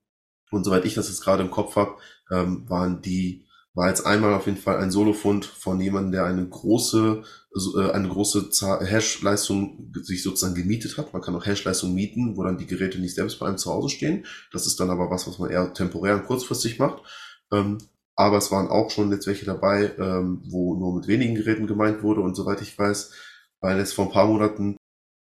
[0.50, 1.98] Und soweit ich das jetzt gerade im Kopf habe,
[2.32, 6.48] ähm, waren die, war jetzt einmal auf jeden Fall ein Solofund von jemandem, der eine
[6.48, 7.22] große,
[7.78, 8.50] äh, eine große
[8.82, 11.14] Hash-Leistung sich sozusagen gemietet hat.
[11.14, 13.90] Man kann auch Hash-Leistung mieten, wo dann die Geräte nicht selbst bei einem zu Hause
[13.90, 14.26] stehen.
[14.52, 17.04] Das ist dann aber was, was man eher temporär und kurzfristig macht.
[17.52, 17.78] Ähm,
[18.16, 22.04] aber es waren auch schon jetzt welche dabei, ähm, wo nur mit wenigen Geräten gemeint
[22.04, 22.22] wurde.
[22.22, 23.14] Und soweit ich weiß,
[23.62, 24.78] weil jetzt vor ein paar Monaten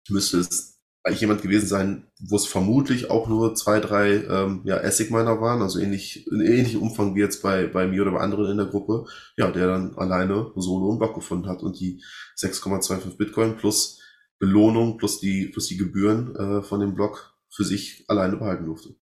[0.08, 0.75] müsste es
[1.06, 5.62] eigentlich jemand gewesen sein, wo es vermutlich auch nur zwei, drei ähm, ja, Essig-Miner waren,
[5.62, 8.66] also ähnlich, in ähnlichem Umfang wie jetzt bei, bei mir oder bei anderen in der
[8.66, 12.02] Gruppe, ja, der dann alleine solo einen Block gefunden hat und die
[12.36, 14.02] 6,25 Bitcoin plus
[14.40, 18.96] Belohnung plus die, plus die Gebühren äh, von dem Block für sich alleine behalten durfte.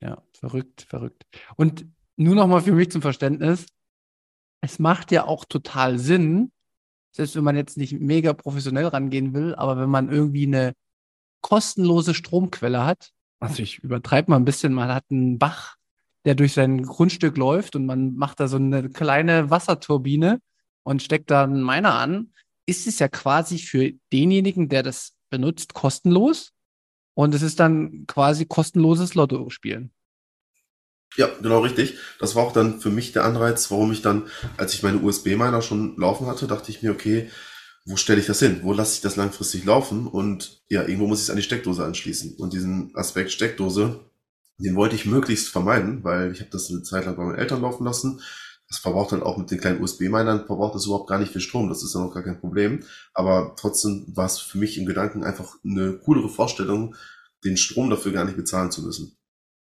[0.00, 1.24] Ja, verrückt, verrückt.
[1.56, 3.66] Und nur noch mal für mich zum Verständnis,
[4.60, 6.50] es macht ja auch total Sinn,
[7.12, 10.72] selbst wenn man jetzt nicht mega professionell rangehen will, aber wenn man irgendwie eine
[11.42, 13.10] kostenlose Stromquelle hat.
[13.40, 15.76] Also ich übertreibe mal ein bisschen, man hat einen Bach,
[16.24, 20.40] der durch sein Grundstück läuft und man macht da so eine kleine Wasserturbine
[20.84, 22.32] und steckt da einen Miner an,
[22.66, 26.52] ist es ja quasi für denjenigen, der das benutzt, kostenlos.
[27.14, 29.92] Und es ist dann quasi kostenloses Lotto spielen.
[31.16, 31.98] Ja, genau richtig.
[32.20, 35.60] Das war auch dann für mich der Anreiz, warum ich dann, als ich meine USB-Miner
[35.60, 37.30] schon laufen hatte, dachte ich mir, okay,
[37.84, 38.60] wo stelle ich das hin?
[38.62, 40.06] Wo lasse ich das langfristig laufen?
[40.06, 42.36] Und ja, irgendwo muss ich es an die Steckdose anschließen.
[42.36, 44.00] Und diesen Aspekt Steckdose,
[44.58, 47.62] den wollte ich möglichst vermeiden, weil ich habe das eine Zeit lang bei meinen Eltern
[47.62, 48.20] laufen lassen.
[48.68, 51.68] Das verbraucht dann auch mit den kleinen USB-Minern, verbraucht das überhaupt gar nicht viel Strom.
[51.68, 52.84] Das ist dann auch gar kein Problem.
[53.14, 56.94] Aber trotzdem war es für mich im Gedanken einfach eine coolere Vorstellung,
[57.44, 59.16] den Strom dafür gar nicht bezahlen zu müssen.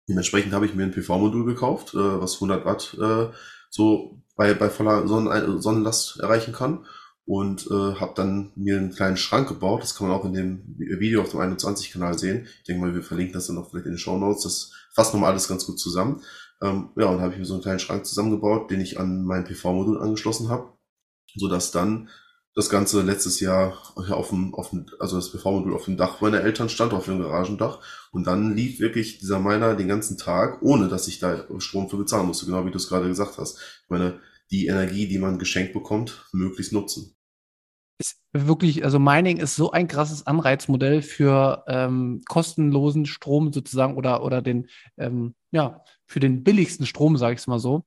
[0.09, 3.35] Dementsprechend habe ich mir ein PV-Modul gekauft, äh, was 100 Watt äh,
[3.69, 6.87] so bei, bei voller Sonnen Sonnenlast erreichen kann
[7.27, 9.83] und äh, habe dann mir einen kleinen Schrank gebaut.
[9.83, 12.47] Das kann man auch in dem Video auf dem 21-Kanal sehen.
[12.61, 14.45] Ich denke mal, wir verlinken das dann auch vielleicht in den Show Notes.
[14.45, 16.23] Das fasst nochmal alles ganz gut zusammen.
[16.62, 19.45] Ähm, ja, und habe ich mir so einen kleinen Schrank zusammengebaut, den ich an mein
[19.45, 20.73] PV-Modul angeschlossen habe,
[21.35, 22.09] so dass dann
[22.55, 26.41] das Ganze letztes Jahr auf dem, auf dem also das PV-Modul auf dem Dach meiner
[26.41, 27.81] Eltern stand, auf dem Garagendach.
[28.12, 31.97] Und dann lief wirklich dieser Miner den ganzen Tag, ohne dass ich da Strom für
[31.97, 33.59] bezahlen musste, genau wie du es gerade gesagt hast.
[33.83, 34.21] Ich meine,
[34.53, 37.16] die Energie, die man geschenkt bekommt, möglichst nutzen
[37.99, 44.23] ist wirklich, also Mining ist so ein krasses Anreizmodell für ähm, kostenlosen Strom sozusagen oder,
[44.23, 47.85] oder den, ähm, ja, für den billigsten Strom, sage ich es mal so.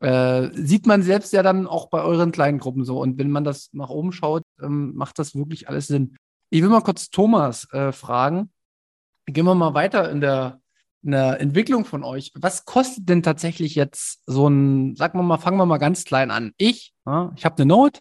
[0.00, 3.00] Äh, sieht man selbst ja dann auch bei euren kleinen Gruppen so.
[3.00, 6.16] Und wenn man das nach oben schaut, ähm, macht das wirklich alles Sinn.
[6.50, 8.50] Ich will mal kurz Thomas äh, fragen.
[9.26, 10.60] Gehen wir mal weiter in der,
[11.06, 12.32] eine Entwicklung von euch.
[12.34, 16.30] Was kostet denn tatsächlich jetzt so ein, sagen wir mal, fangen wir mal ganz klein
[16.30, 16.52] an.
[16.56, 18.00] Ich, ja, ich habe eine Note,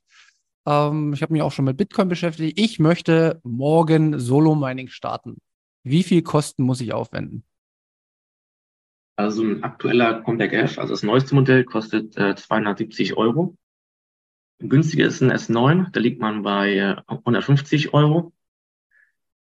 [0.65, 2.59] ähm, ich habe mich auch schon mit Bitcoin beschäftigt.
[2.59, 5.37] Ich möchte morgen Solo-Mining starten.
[5.83, 7.43] Wie viel Kosten muss ich aufwenden?
[9.17, 13.55] Also ein aktueller Compact F, also das neueste Modell, kostet äh, 270 Euro.
[14.59, 18.33] Günstiger ist ein S9, da liegt man bei äh, 150 Euro.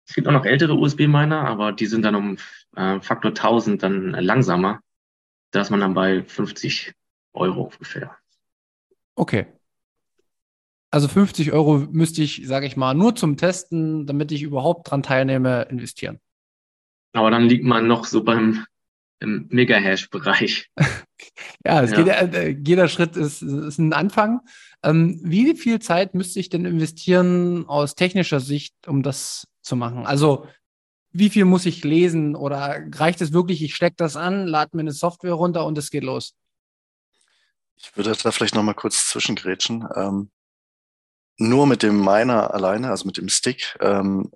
[0.08, 2.38] Es gibt auch noch ältere USB-Miner, aber die sind dann um
[2.76, 4.82] äh, Faktor 1000 dann langsamer.
[5.52, 6.94] Da ist man dann bei 50
[7.34, 8.18] Euro ungefähr.
[9.16, 9.59] Okay.
[10.91, 15.04] Also 50 Euro müsste ich, sage ich mal, nur zum Testen, damit ich überhaupt dran
[15.04, 16.19] teilnehme, investieren.
[17.13, 18.65] Aber dann liegt man noch so beim
[19.19, 20.69] im Mega-Hash-Bereich.
[21.65, 22.04] ja, es ja.
[22.04, 24.39] Geht, äh, jeder Schritt ist, ist ein Anfang.
[24.82, 30.06] Ähm, wie viel Zeit müsste ich denn investieren aus technischer Sicht, um das zu machen?
[30.06, 30.47] Also
[31.12, 34.82] wie viel muss ich lesen oder reicht es wirklich, ich stecke das an, lade mir
[34.82, 36.36] eine Software runter und es geht los?
[37.75, 39.88] Ich würde da vielleicht nochmal kurz zwischengrätschen.
[39.95, 40.30] Ähm,
[41.39, 44.32] nur mit dem Miner alleine, also mit dem Stick, ähm,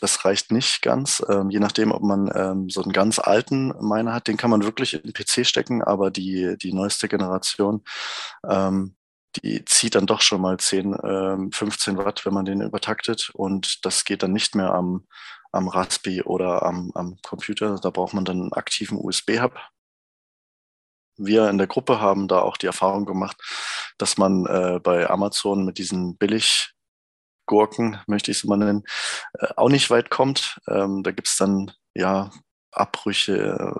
[0.00, 1.24] das reicht nicht ganz.
[1.28, 4.62] Ähm, je nachdem, ob man ähm, so einen ganz alten Miner hat, den kann man
[4.62, 7.82] wirklich in den PC stecken, aber die, die neueste Generation,
[8.48, 8.96] ähm,
[9.36, 13.30] die zieht dann doch schon mal 10, ähm, 15 Watt, wenn man den übertaktet.
[13.34, 15.06] Und das geht dann nicht mehr am,
[15.52, 17.78] am Raspi oder am, am Computer.
[17.82, 19.54] Da braucht man dann einen aktiven USB-Hub.
[21.16, 23.36] Wir in der Gruppe haben da auch die Erfahrung gemacht,
[23.98, 26.72] dass man äh, bei Amazon mit diesen billig
[27.46, 28.84] Gurken, möchte ich es mal nennen,
[29.34, 30.60] äh, auch nicht weit kommt.
[30.68, 32.30] Ähm, da gibt es dann ja
[32.72, 33.74] Abbrüche,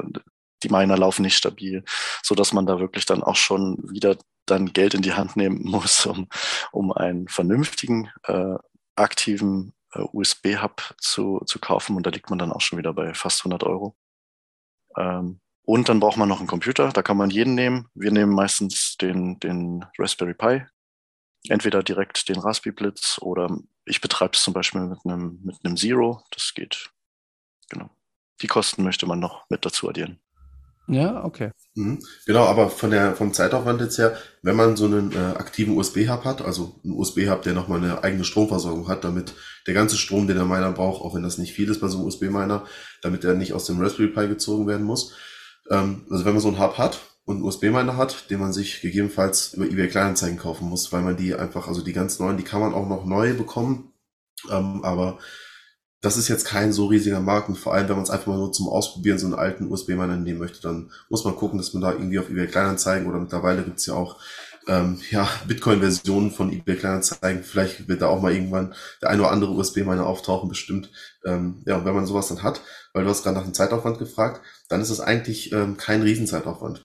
[0.62, 1.84] die Miner laufen nicht stabil,
[2.22, 5.60] so dass man da wirklich dann auch schon wieder dann Geld in die Hand nehmen
[5.64, 6.28] muss, um,
[6.72, 8.56] um einen vernünftigen äh,
[8.94, 11.96] aktiven äh, USB-Hub zu, zu kaufen.
[11.96, 13.96] Und da liegt man dann auch schon wieder bei fast 100 Euro.
[14.96, 17.88] Ähm, und dann braucht man noch einen Computer, da kann man jeden nehmen.
[17.94, 20.62] Wir nehmen meistens den, den Raspberry Pi,
[21.48, 23.50] entweder direkt den Raspberry Blitz oder
[23.84, 26.22] ich betreibe es zum Beispiel mit einem, mit einem Zero.
[26.30, 26.90] Das geht.
[27.68, 27.90] Genau.
[28.42, 30.20] Die Kosten möchte man noch mit dazu addieren.
[30.88, 31.50] Ja, okay.
[31.74, 31.98] Mhm.
[32.26, 36.24] Genau, aber von der, vom Zeitaufwand jetzt her, wenn man so einen äh, aktiven USB-Hub
[36.24, 39.34] hat, also einen USB-Hub, der nochmal eine eigene Stromversorgung hat, damit
[39.66, 41.98] der ganze Strom, den der Miner braucht, auch wenn das nicht viel ist bei so
[41.98, 42.66] einem USB-Miner,
[43.02, 45.16] damit er nicht aus dem Raspberry Pi gezogen werden muss.
[45.70, 48.80] Ähm, also wenn man so einen Hub hat, und einen USB-Miner hat, den man sich
[48.80, 52.44] gegebenenfalls über eBay Kleinanzeigen kaufen muss, weil man die einfach, also die ganz neuen, die
[52.44, 53.92] kann man auch noch neu bekommen,
[54.50, 55.18] ähm, aber
[56.00, 58.36] das ist jetzt kein so riesiger Markt und vor allem, wenn man es einfach mal
[58.36, 61.82] nur zum Ausprobieren so einen alten USB-Miner nehmen möchte, dann muss man gucken, dass man
[61.82, 64.20] da irgendwie auf eBay Kleinanzeigen oder mittlerweile gibt's ja auch
[64.66, 67.42] ähm, ja, Bitcoin-Versionen von eBay Kleinanzeigen.
[67.44, 70.90] Vielleicht wird da auch mal irgendwann der ein oder andere USB-Miner auftauchen, bestimmt.
[71.24, 72.60] Ähm, ja, und wenn man sowas dann hat,
[72.92, 76.82] weil du hast gerade nach dem Zeitaufwand gefragt, dann ist es eigentlich ähm, kein Riesenzeitaufwand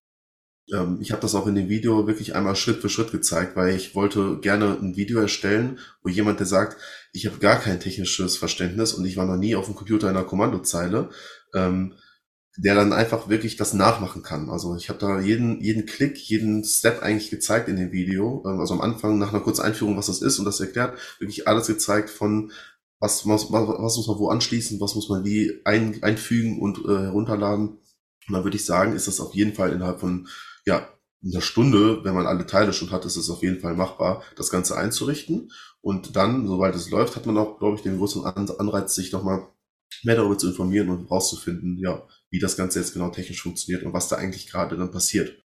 [0.71, 3.75] ähm, ich habe das auch in dem Video wirklich einmal Schritt für Schritt gezeigt, weil
[3.75, 6.77] ich wollte gerne ein Video erstellen, wo jemand, der sagt,
[7.13, 10.15] ich habe gar kein technisches Verständnis und ich war noch nie auf dem Computer in
[10.15, 11.09] einer Kommandozeile,
[11.53, 11.95] ähm,
[12.57, 14.49] der dann einfach wirklich das nachmachen kann.
[14.49, 18.43] Also ich habe da jeden, jeden Klick, jeden Step eigentlich gezeigt in dem Video.
[18.45, 21.47] Ähm, also am Anfang nach einer kurzen Einführung, was das ist und das erklärt, wirklich
[21.47, 22.51] alles gezeigt von
[22.99, 27.03] was, was, was muss man wo anschließen, was muss man wie ein, einfügen und äh,
[27.03, 27.79] herunterladen.
[28.27, 30.27] Und da würde ich sagen, ist das auf jeden Fall innerhalb von
[30.65, 30.87] ja,
[31.23, 34.23] in der Stunde, wenn man alle Teile schon hat, ist es auf jeden Fall machbar,
[34.35, 35.51] das Ganze einzurichten.
[35.81, 39.47] Und dann, sobald es läuft, hat man auch, glaube ich, den größeren Anreiz, sich nochmal
[40.03, 43.93] mehr darüber zu informieren und rauszufinden, ja, wie das Ganze jetzt genau technisch funktioniert und
[43.93, 45.43] was da eigentlich gerade dann passiert.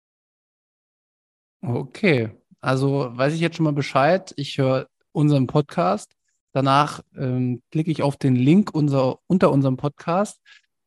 [1.61, 4.33] Okay, also weiß ich jetzt schon mal Bescheid.
[4.35, 6.15] Ich höre unseren Podcast.
[6.53, 10.41] Danach ähm, klicke ich auf den Link unser, unter unserem Podcast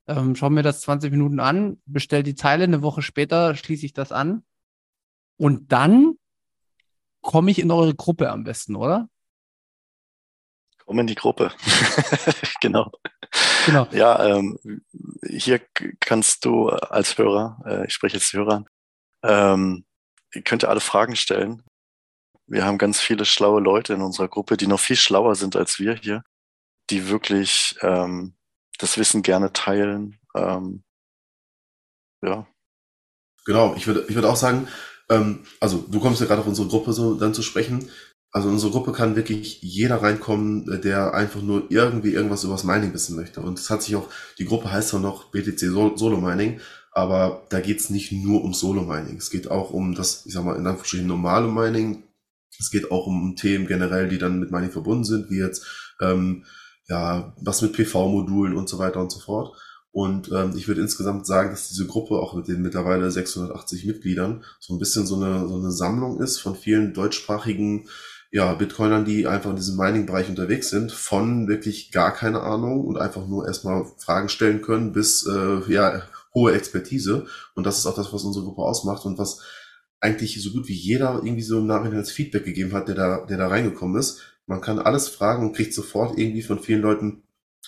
[0.07, 3.92] ähm, schaue mir das 20 Minuten an, bestelle die Teile, eine Woche später schließe ich
[3.92, 4.44] das an
[5.37, 6.14] und dann
[7.23, 9.08] komme ich in eure Gruppe am besten, oder?
[10.87, 11.52] Komm in die Gruppe.
[12.60, 12.90] genau.
[13.66, 13.87] genau.
[13.92, 14.58] Ja, ähm,
[15.26, 15.60] hier
[16.00, 18.64] kannst du als Hörer, äh, ich spreche jetzt Hörer,
[19.22, 19.85] ähm,
[20.35, 21.62] ihr könnt ihr alle Fragen stellen.
[22.46, 25.78] Wir haben ganz viele schlaue Leute in unserer Gruppe, die noch viel schlauer sind als
[25.78, 26.22] wir hier,
[26.90, 28.35] die wirklich ähm,
[28.78, 30.18] das Wissen gerne teilen.
[30.35, 30.85] Ähm,
[32.22, 32.46] ja.
[33.46, 34.68] Genau, ich würde ich würde auch sagen,
[35.08, 37.90] ähm, also du kommst ja gerade auf unsere Gruppe so dann zu sprechen.
[38.35, 42.64] Also unsere Gruppe kann wirklich jeder reinkommen, äh, der einfach nur irgendwie irgendwas über das
[42.64, 43.40] Mining wissen möchte.
[43.40, 44.08] Und es hat sich auch,
[44.38, 45.60] die Gruppe heißt ja noch BTC
[45.96, 46.60] Solo Mining,
[46.90, 49.18] aber da geht's nicht nur um Solo Mining.
[49.18, 52.02] Es geht auch um das, ich sag mal, in Anführungsstrichen normale Mining.
[52.58, 56.44] Es geht auch um Themen generell, die dann mit Mining verbunden sind, wie jetzt ähm,
[56.88, 59.56] ja, was mit PV-Modulen und so weiter und so fort.
[59.92, 64.42] Und ähm, ich würde insgesamt sagen, dass diese Gruppe auch mit den mittlerweile 680 Mitgliedern
[64.58, 67.87] so ein bisschen so eine, so eine Sammlung ist von vielen deutschsprachigen
[68.35, 72.98] ja, Bitcoinern, die einfach in diesem Mining-Bereich unterwegs sind, von wirklich gar keine Ahnung und
[72.98, 76.02] einfach nur erstmal Fragen stellen können bis äh, ja,
[76.35, 77.26] hohe Expertise.
[77.54, 79.40] Und das ist auch das, was unsere Gruppe ausmacht und was
[80.00, 83.24] eigentlich so gut wie jeder irgendwie so im Nachhinein als Feedback gegeben hat, der da,
[83.24, 84.22] der da reingekommen ist.
[84.46, 87.22] Man kann alles fragen und kriegt sofort irgendwie von vielen Leuten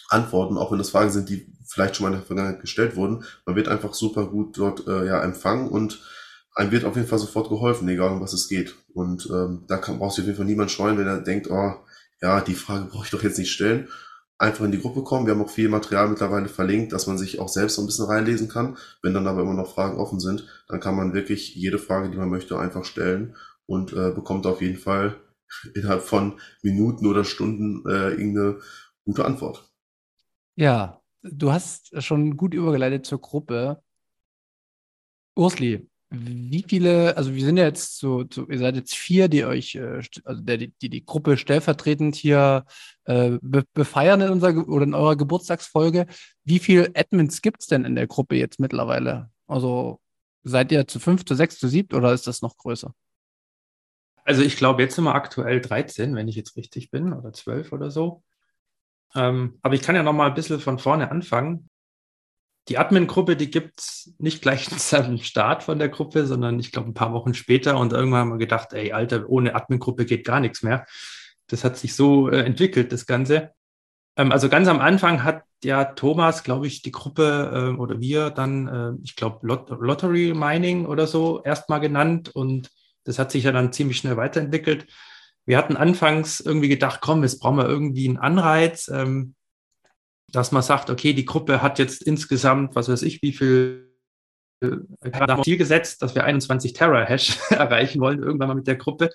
[0.09, 3.23] Antworten, auch wenn das Fragen sind, die vielleicht schon mal in der Vergangenheit gestellt wurden.
[3.45, 6.01] Man wird einfach super gut dort äh, ja empfangen und
[6.57, 8.75] einem wird auf jeden Fall sofort geholfen, egal um was es geht.
[8.95, 11.75] Und ähm, da kann, brauchst du auf jeden Fall niemand scheuen, wenn er denkt, oh,
[12.23, 13.89] ja, die Frage brauche ich doch jetzt nicht stellen.
[14.39, 15.27] Einfach in die Gruppe kommen.
[15.27, 18.07] Wir haben auch viel Material mittlerweile verlinkt, dass man sich auch selbst so ein bisschen
[18.07, 18.79] reinlesen kann.
[19.03, 22.17] Wenn dann aber immer noch Fragen offen sind, dann kann man wirklich jede Frage, die
[22.17, 23.37] man möchte, einfach stellen
[23.67, 25.21] und äh, bekommt auf jeden Fall
[25.75, 28.61] innerhalb von Minuten oder Stunden äh, irgendeine
[29.05, 29.71] gute Antwort.
[30.55, 33.83] Ja, du hast schon gut übergeleitet zur Gruppe.
[35.35, 39.45] Ursli, wie viele, also wir sind ja jetzt so, so ihr seid jetzt vier, die
[39.45, 42.65] euch, äh, also der, die, die Gruppe stellvertretend hier
[43.05, 46.07] äh, be befeiern in unserer oder in eurer Geburtstagsfolge.
[46.45, 49.31] Wie viele Admins gibt es denn in der Gruppe jetzt mittlerweile?
[49.47, 50.01] Also
[50.45, 52.95] seid ihr zu fünf, zu sechs, zu sieben oder ist das noch größer?
[54.25, 57.73] Also ich glaube, jetzt sind wir aktuell 13, wenn ich jetzt richtig bin, oder 12
[57.73, 58.25] oder so.
[59.15, 61.69] Ähm, aber ich kann ja noch mal ein bisschen von vorne anfangen.
[62.69, 66.91] Die Admin-Gruppe, die gibt es nicht gleich am Start von der Gruppe, sondern ich glaube
[66.91, 67.79] ein paar Wochen später.
[67.79, 70.87] Und irgendwann haben wir gedacht, ey, Alter, ohne Admin-Gruppe geht gar nichts mehr.
[71.47, 73.53] Das hat sich so äh, entwickelt, das Ganze.
[74.17, 78.31] Ähm, also ganz am Anfang hat ja Thomas, glaube ich, die Gruppe äh, oder wir
[78.31, 82.35] dann, äh, ich glaube, Lot Lottery Mining oder so erstmal genannt.
[82.35, 82.71] Und
[83.05, 84.87] das hat sich ja dann ziemlich schnell weiterentwickelt.
[85.45, 89.36] Wir hatten anfangs irgendwie gedacht, komm, jetzt brauchen wir irgendwie einen Anreiz, ähm,
[90.29, 93.87] dass man sagt, okay, die Gruppe hat jetzt insgesamt, was weiß ich, wie viel
[94.61, 99.11] äh, Ziel gesetzt, dass wir 21 Terra-Hash erreichen wollen, irgendwann mal mit der Gruppe.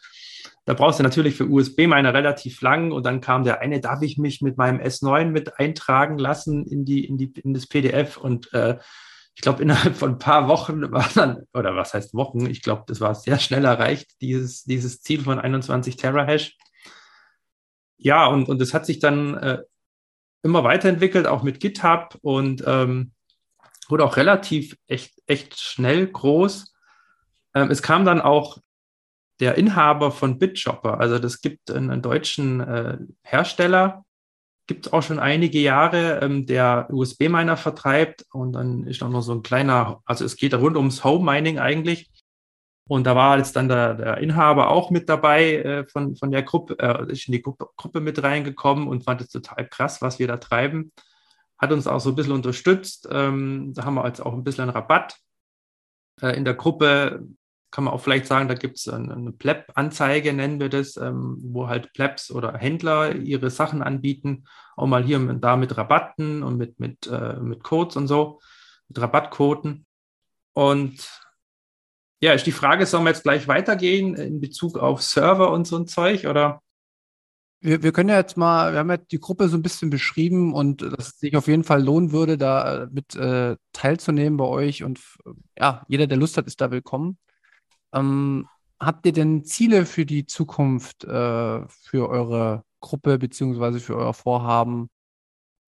[0.65, 4.17] Da brauchst du natürlich für USB-Miner relativ lang und dann kam der eine, darf ich
[4.17, 8.53] mich mit meinem S9 mit eintragen lassen in, die, in, die, in das PDF und
[8.53, 8.77] äh,
[9.35, 12.83] ich glaube, innerhalb von ein paar Wochen war dann, oder was heißt Wochen, ich glaube,
[12.87, 16.57] das war sehr schnell erreicht, dieses, dieses Ziel von 21 Terahash.
[17.97, 19.59] Ja, und, und das hat sich dann äh,
[20.43, 23.11] immer weiterentwickelt, auch mit GitHub und ähm,
[23.89, 26.73] wurde auch relativ echt, echt schnell groß.
[27.53, 28.57] Ähm, es kam dann auch
[29.39, 34.05] der Inhaber von BitShopper, also das gibt einen, einen deutschen äh, Hersteller,
[34.67, 38.25] gibt es auch schon einige Jahre, ähm, der USB-Miner vertreibt.
[38.31, 42.09] Und dann ist auch noch so ein kleiner, also es geht rund ums Home-Mining eigentlich.
[42.87, 46.43] Und da war jetzt dann der, der Inhaber auch mit dabei äh, von, von der
[46.43, 50.19] Gruppe, äh, ist in die Gruppe, Gruppe mit reingekommen und fand es total krass, was
[50.19, 50.91] wir da treiben.
[51.57, 53.07] Hat uns auch so ein bisschen unterstützt.
[53.11, 55.15] Ähm, da haben wir jetzt auch ein bisschen einen Rabatt
[56.21, 57.25] äh, in der Gruppe
[57.71, 61.67] kann man auch vielleicht sagen, da gibt es eine Pleb-Anzeige, nennen wir das, ähm, wo
[61.67, 64.43] halt Plebs oder Händler ihre Sachen anbieten,
[64.75, 68.41] auch mal hier und da mit Rabatten und mit, mit, äh, mit Codes und so,
[68.89, 69.85] mit Rabattquoten.
[70.53, 71.09] Und
[72.21, 75.77] ja, ist die Frage, sollen wir jetzt gleich weitergehen in Bezug auf Server und so
[75.77, 76.61] ein Zeug oder?
[77.59, 80.53] Wir, wir können ja jetzt mal, wir haben ja die Gruppe so ein bisschen beschrieben
[80.53, 84.83] und dass es sich auf jeden Fall lohnen würde, da mit äh, teilzunehmen bei euch
[84.83, 84.99] und
[85.57, 87.17] ja, jeder, der Lust hat, ist da willkommen.
[87.93, 88.47] Ähm,
[88.79, 94.89] habt ihr denn Ziele für die Zukunft, äh, für eure Gruppe beziehungsweise für euer Vorhaben?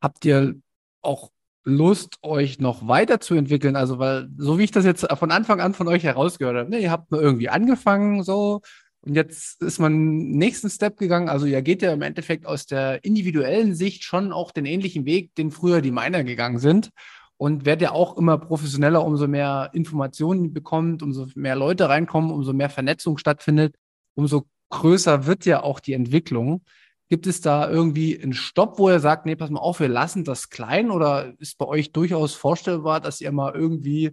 [0.02, 0.56] Habt ihr
[1.02, 1.32] auch
[1.64, 3.76] Lust, euch noch weiterzuentwickeln?
[3.76, 6.80] Also, weil, so wie ich das jetzt von Anfang an von euch herausgehört habe, ne,
[6.80, 8.62] ihr habt nur irgendwie angefangen, so,
[9.02, 11.30] und jetzt ist man nächsten Step gegangen.
[11.30, 15.36] Also, ihr geht ja im Endeffekt aus der individuellen Sicht schon auch den ähnlichen Weg,
[15.36, 16.90] den früher die Miner gegangen sind
[17.38, 22.54] und werdet ja auch immer professioneller, umso mehr Informationen bekommt, umso mehr Leute reinkommen, umso
[22.54, 23.76] mehr Vernetzung stattfindet,
[24.16, 26.64] umso größer wird ja auch die Entwicklung.
[27.10, 30.24] Gibt es da irgendwie einen Stopp, wo ihr sagt, nee, pass mal auf, wir lassen
[30.24, 34.12] das klein oder ist bei euch durchaus vorstellbar, dass ihr mal irgendwie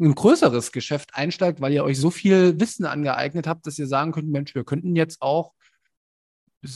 [0.00, 4.12] ein größeres Geschäft einsteigt, weil ihr euch so viel Wissen angeeignet habt, dass ihr sagen
[4.12, 5.52] könnt, Mensch, wir könnten jetzt auch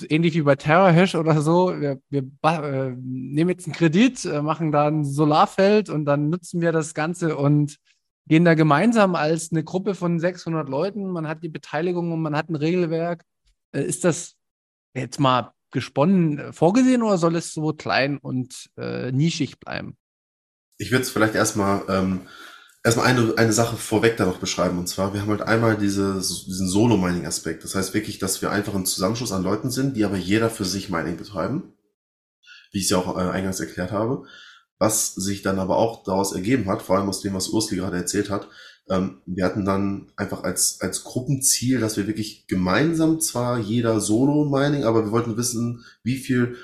[0.09, 1.79] ähnlich wie bei TerraHash oder so.
[1.79, 6.61] Wir, wir äh, nehmen jetzt einen Kredit, äh, machen da ein Solarfeld und dann nutzen
[6.61, 7.79] wir das Ganze und
[8.27, 11.07] gehen da gemeinsam als eine Gruppe von 600 Leuten.
[11.11, 13.25] Man hat die Beteiligung und man hat ein Regelwerk.
[13.73, 14.37] Äh, ist das
[14.95, 19.97] jetzt mal gesponnen äh, vorgesehen oder soll es so klein und äh, nischig bleiben?
[20.79, 22.23] Ich würde es vielleicht erstmal ähm,
[22.85, 24.79] erstmal eine, eine Sache vorweg da noch beschreiben.
[24.79, 27.65] Und zwar, wir haben halt einmal diese, diesen Solo-Mining-Aspekt.
[27.65, 30.65] Das heißt wirklich, dass wir einfach ein Zusammenschluss an Leuten sind, die aber jeder für
[30.65, 31.73] sich Mining betreiben.
[32.71, 34.25] Wie ich es ja auch äh, eingangs erklärt habe.
[34.79, 37.97] Was sich dann aber auch daraus ergeben hat, vor allem aus dem, was Ursli gerade
[37.97, 38.49] erzählt hat,
[38.89, 44.85] ähm, wir hatten dann einfach als, als Gruppenziel, dass wir wirklich gemeinsam zwar jeder Solo-Mining,
[44.85, 46.57] aber wir wollten wissen, wie viel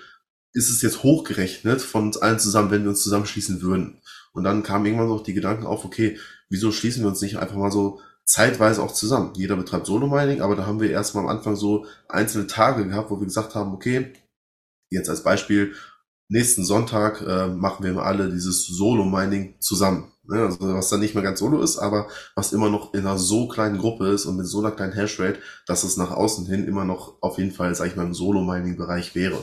[0.52, 4.00] ist es jetzt hochgerechnet von uns allen zusammen, wenn wir uns zusammenschließen würden.
[4.32, 6.18] Und dann kamen irgendwann noch die Gedanken auf, okay,
[6.48, 9.32] wieso schließen wir uns nicht einfach mal so zeitweise auch zusammen?
[9.34, 13.18] Jeder betreibt Solo-Mining, aber da haben wir erstmal am Anfang so einzelne Tage gehabt, wo
[13.18, 14.12] wir gesagt haben, okay,
[14.90, 15.74] jetzt als Beispiel,
[16.28, 20.09] nächsten Sonntag äh, machen wir mal alle dieses Solo-Mining zusammen.
[20.31, 20.45] Ne?
[20.45, 23.49] Also was dann nicht mehr ganz solo ist, aber was immer noch in einer so
[23.49, 26.85] kleinen Gruppe ist und mit so einer kleinen Hashrate, dass es nach außen hin immer
[26.85, 29.39] noch auf jeden Fall, sag ich mal, im Solo-Mining-Bereich wäre.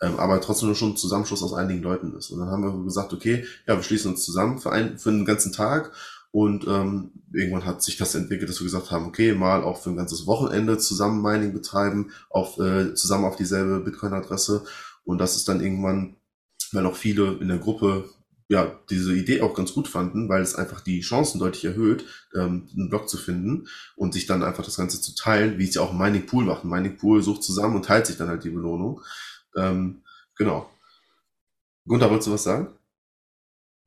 [0.00, 2.30] Ähm, aber trotzdem nur schon ein Zusammenschluss aus einigen Leuten ist.
[2.30, 5.24] Und dann haben wir gesagt, okay, ja, wir schließen uns zusammen für, einen für einen
[5.24, 5.92] ganzen Tag
[6.32, 9.90] und ähm, irgendwann hat sich das entwickelt, dass wir gesagt haben, okay, mal auch für
[9.90, 14.64] ein ganzes Wochenende zusammen Mining betreiben, auf, äh, zusammen auf dieselbe Bitcoin-Adresse.
[15.04, 16.16] Und das ist dann irgendwann
[16.72, 18.04] weil auch viele in der Gruppe
[18.52, 22.68] ja diese Idee auch ganz gut fanden, weil es einfach die Chancen deutlich erhöht, ähm,
[22.76, 25.82] einen Blog zu finden und sich dann einfach das Ganze zu teilen, wie es ja
[25.82, 26.64] auch Mining Pool macht.
[26.64, 29.00] Mining Pool sucht zusammen und teilt sich dann halt die Belohnung.
[29.56, 30.02] Ähm,
[30.36, 30.70] genau.
[31.86, 32.68] Gunther, wolltest du was sagen?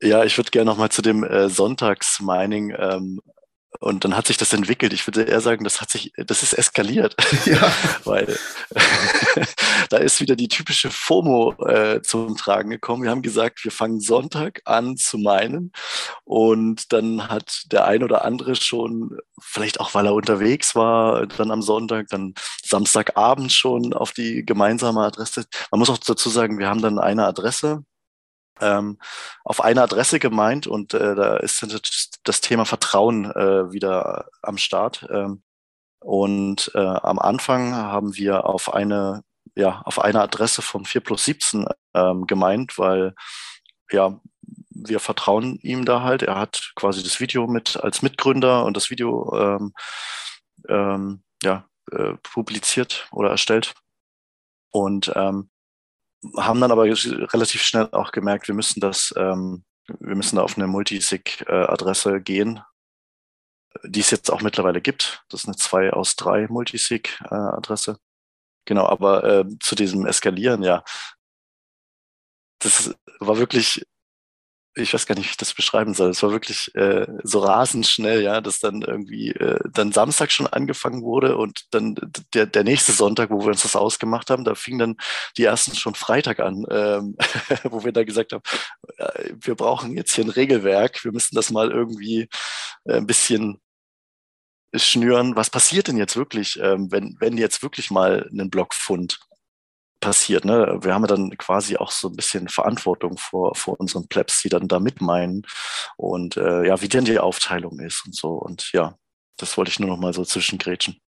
[0.02, 3.20] Ja, ich würde gerne noch mal zu dem äh, Sonntagsmining ähm,
[3.80, 4.92] und dann hat sich das entwickelt.
[4.92, 7.14] Ich würde eher sagen, das hat sich, das ist eskaliert.
[7.46, 7.72] Ja.
[8.04, 8.36] Weil
[9.90, 13.04] da ist wieder die typische FOMO äh, zum Tragen gekommen.
[13.04, 15.72] Wir haben gesagt, wir fangen Sonntag an zu meinen.
[16.24, 21.50] Und dann hat der ein oder andere schon, vielleicht auch weil er unterwegs war, dann
[21.50, 25.44] am Sonntag, dann Samstagabend schon auf die gemeinsame Adresse.
[25.70, 27.84] Man muss auch dazu sagen, wir haben dann eine Adresse
[28.60, 28.98] ähm,
[29.44, 31.66] auf eine Adresse gemeint und äh, da ist
[32.24, 35.06] das Thema Vertrauen äh, wieder am Start.
[35.10, 35.42] Ähm,
[36.00, 39.22] und äh, am Anfang haben wir auf eine,
[39.54, 43.14] ja, auf eine Adresse von 4 plus 17 ähm, gemeint, weil
[43.90, 44.20] ja,
[44.70, 46.22] wir vertrauen ihm da halt.
[46.22, 49.72] Er hat quasi das Video mit als Mitgründer und das Video ähm,
[50.68, 53.74] ähm, ja, äh, publiziert oder erstellt.
[54.70, 55.50] Und ähm,
[56.36, 59.64] haben dann aber relativ schnell auch gemerkt, wir müssen das, ähm,
[60.00, 62.60] wir müssen da auf eine Multisig-Adresse gehen,
[63.84, 65.24] die es jetzt auch mittlerweile gibt.
[65.28, 67.98] Das ist eine 2 aus 3 Multisig-Adresse.
[68.64, 70.82] Genau, aber äh, zu diesem Eskalieren, ja,
[72.58, 73.86] das war wirklich
[74.76, 76.10] ich weiß gar nicht, wie ich das beschreiben soll.
[76.10, 80.46] Es war wirklich äh, so rasend schnell, ja, dass dann irgendwie äh, dann Samstag schon
[80.46, 81.96] angefangen wurde und dann
[82.34, 84.96] der, der nächste Sonntag, wo wir uns das ausgemacht haben, da fingen dann
[85.38, 87.16] die ersten schon Freitag an, ähm,
[87.64, 88.42] wo wir da gesagt haben,
[88.98, 92.28] äh, wir brauchen jetzt hier ein Regelwerk, wir müssen das mal irgendwie
[92.84, 93.60] äh, ein bisschen
[94.74, 95.36] schnüren.
[95.36, 99.20] Was passiert denn jetzt wirklich, ähm, wenn, wenn jetzt wirklich mal ein Blockfund
[100.00, 100.44] passiert.
[100.44, 100.78] Ne?
[100.82, 104.68] Wir haben dann quasi auch so ein bisschen Verantwortung vor, vor unseren Plebs, die dann
[104.68, 105.46] da mitmeinen
[105.96, 108.30] und äh, ja, wie denn die Aufteilung ist und so.
[108.30, 108.96] Und ja,
[109.36, 111.00] das wollte ich nur noch mal so zwischengrätschen.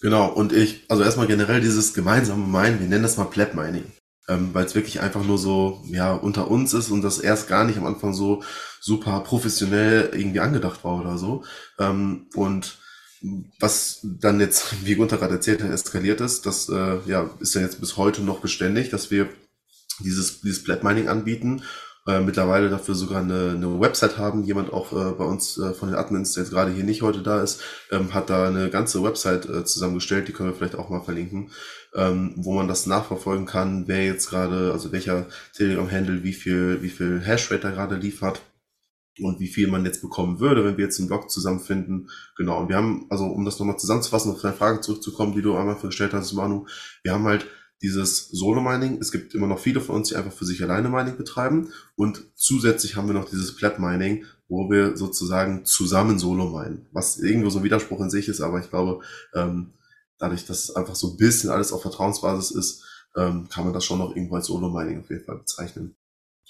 [0.00, 3.84] Genau, und ich, also erstmal generell dieses gemeinsame Meinen, wir nennen das mal Pleb-Mining,
[4.28, 7.64] ähm, weil es wirklich einfach nur so, ja, unter uns ist und das erst gar
[7.64, 8.42] nicht am Anfang so
[8.80, 11.44] super professionell irgendwie angedacht war oder so.
[11.78, 12.81] Ähm, und
[13.58, 17.60] was dann jetzt, wie Gunther gerade erzählt hat, eskaliert ist, das äh, ja, ist ja
[17.60, 19.28] jetzt bis heute noch beständig, dass wir
[20.00, 21.62] dieses, dieses Black Mining anbieten,
[22.06, 24.42] äh, mittlerweile dafür sogar eine, eine Website haben.
[24.42, 27.22] Jemand auch äh, bei uns äh, von den Admins, der jetzt gerade hier nicht heute
[27.22, 27.60] da ist,
[27.92, 31.50] ähm, hat da eine ganze Website äh, zusammengestellt, die können wir vielleicht auch mal verlinken,
[31.94, 36.90] ähm, wo man das nachverfolgen kann, wer jetzt gerade, also welcher Telegram-Handle wie viel, wie
[36.90, 38.42] viel Hashrate da gerade liefert
[39.20, 42.08] und wie viel man jetzt bekommen würde, wenn wir jetzt einen Blog zusammenfinden.
[42.36, 45.56] Genau, und wir haben, also um das nochmal zusammenzufassen, auf deine Frage zurückzukommen, die du
[45.56, 46.66] einmal gestellt hast, Manu,
[47.02, 47.46] wir haben halt
[47.82, 48.98] dieses Solo-Mining.
[49.00, 51.72] Es gibt immer noch viele von uns, die einfach für sich alleine Mining betreiben.
[51.96, 56.86] Und zusätzlich haben wir noch dieses Plat-Mining, wo wir sozusagen zusammen Solo minen.
[56.92, 59.00] Was irgendwo so ein Widerspruch in sich ist, aber ich glaube,
[59.34, 59.72] ähm,
[60.18, 62.84] dadurch, dass es einfach so ein bisschen alles auf Vertrauensbasis ist,
[63.16, 65.96] ähm, kann man das schon noch irgendwo als Solo-Mining auf jeden Fall bezeichnen.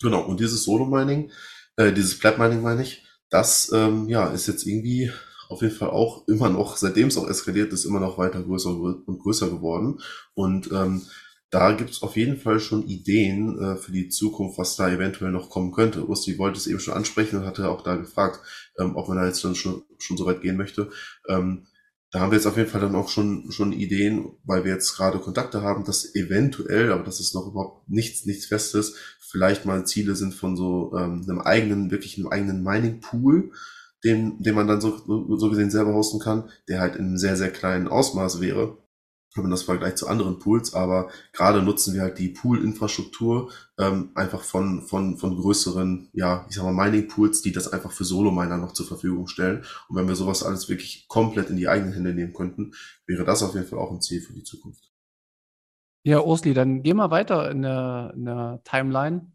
[0.01, 1.31] Genau, und dieses Solo-Mining
[1.77, 5.11] äh, dieses Plap-Mining meine ich, das ähm, ja, ist jetzt irgendwie
[5.49, 8.71] auf jeden Fall auch immer noch, seitdem es auch eskaliert ist, immer noch weiter größer
[8.71, 10.01] und größer geworden.
[10.35, 11.03] Und ähm,
[11.51, 15.31] da gibt es auf jeden Fall schon Ideen äh, für die Zukunft, was da eventuell
[15.31, 16.09] noch kommen könnte.
[16.09, 18.41] Usti wollte es eben schon ansprechen und hatte auch da gefragt,
[18.79, 20.91] ähm, ob man da jetzt dann schon, schon so weit gehen möchte.
[21.29, 21.67] Ähm,
[22.13, 24.95] da haben wir jetzt auf jeden Fall dann auch schon, schon Ideen, weil wir jetzt
[24.97, 29.87] gerade Kontakte haben, dass eventuell, aber das ist noch überhaupt nichts, nichts Festes, vielleicht mal
[29.87, 33.53] Ziele sind von so ähm, einem eigenen, wirklich einem eigenen Mining-Pool,
[34.05, 37.37] den, den man dann so, so gesehen selber hosten kann, der halt in einem sehr,
[37.37, 38.77] sehr kleinen Ausmaß wäre.
[39.35, 44.11] Wenn man das vergleicht zu anderen Pools, aber gerade nutzen wir halt die Pool-Infrastruktur ähm,
[44.15, 48.59] einfach von, von, von größeren, ja, ich sag mal, Mining-Pools, die das einfach für Solo-Miner
[48.59, 49.65] noch zur Verfügung stellen.
[49.89, 52.73] Und wenn wir sowas alles wirklich komplett in die eigenen Hände nehmen könnten,
[53.07, 54.93] wäre das auf jeden Fall auch ein Ziel für die Zukunft.
[56.05, 59.33] Ja, Osli, dann geh mal weiter in der, in der Timeline.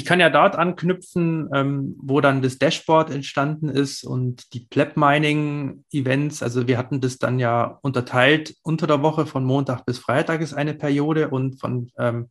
[0.00, 4.96] Ich kann ja dort anknüpfen, ähm, wo dann das Dashboard entstanden ist und die Pleb
[4.96, 6.42] Mining Events.
[6.42, 10.54] Also wir hatten das dann ja unterteilt unter der Woche von Montag bis Freitag ist
[10.54, 12.30] eine Periode und von ähm,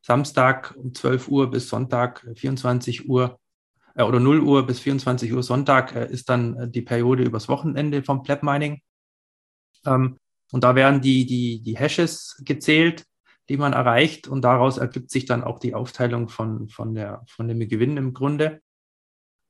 [0.00, 3.40] Samstag um 12 Uhr bis Sonntag 24 Uhr
[3.96, 7.48] äh, oder 0 Uhr bis 24 Uhr Sonntag äh, ist dann äh, die Periode übers
[7.48, 8.80] Wochenende vom Pleb Mining.
[9.84, 10.18] Ähm,
[10.52, 13.07] und da werden die, die, die Hashes gezählt
[13.48, 14.28] die man erreicht.
[14.28, 18.14] Und daraus ergibt sich dann auch die Aufteilung von, von, der, von dem Gewinn im
[18.14, 18.60] Grunde.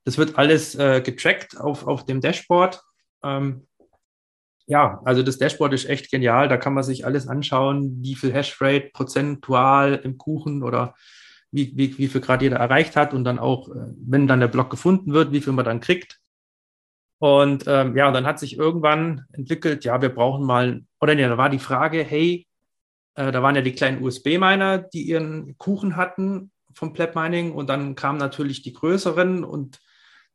[0.05, 2.83] Das wird alles äh, getrackt auf, auf dem Dashboard.
[3.23, 3.67] Ähm,
[4.67, 6.49] ja, also das Dashboard ist echt genial.
[6.49, 10.95] Da kann man sich alles anschauen, wie viel Hashrate prozentual im Kuchen oder
[11.51, 14.49] wie, wie, wie viel gerade jeder erreicht hat und dann auch, äh, wenn dann der
[14.49, 16.21] Block gefunden wird, wie viel man dann kriegt.
[17.21, 21.37] Und ähm, ja, dann hat sich irgendwann entwickelt, ja, wir brauchen mal, oder nee, da
[21.37, 22.48] war die Frage, hey,
[23.19, 27.69] äh, da waren ja die kleinen USB-Miner, die ihren Kuchen hatten vom Pleb Mining und
[27.69, 29.81] dann kamen natürlich die größeren und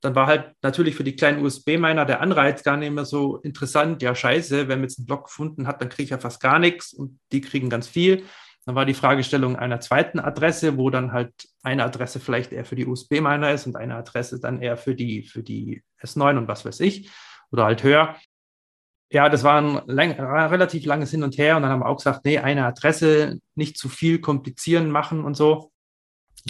[0.01, 4.01] dann war halt natürlich für die kleinen USB-Miner der Anreiz gar nicht mehr so interessant.
[4.01, 6.59] Ja, scheiße, wenn man jetzt einen Block gefunden hat, dann kriege ich ja fast gar
[6.59, 8.25] nichts und die kriegen ganz viel.
[8.65, 11.31] Dann war die Fragestellung einer zweiten Adresse, wo dann halt
[11.63, 15.23] eine Adresse vielleicht eher für die USB-Miner ist und eine Adresse dann eher für die,
[15.23, 17.09] für die S9 und was weiß ich
[17.49, 18.17] oder halt höher
[19.13, 21.97] ja, das war ein lang, relativ langes Hin und Her und dann haben wir auch
[21.97, 25.71] gesagt, nee, eine Adresse, nicht zu viel komplizieren machen und so.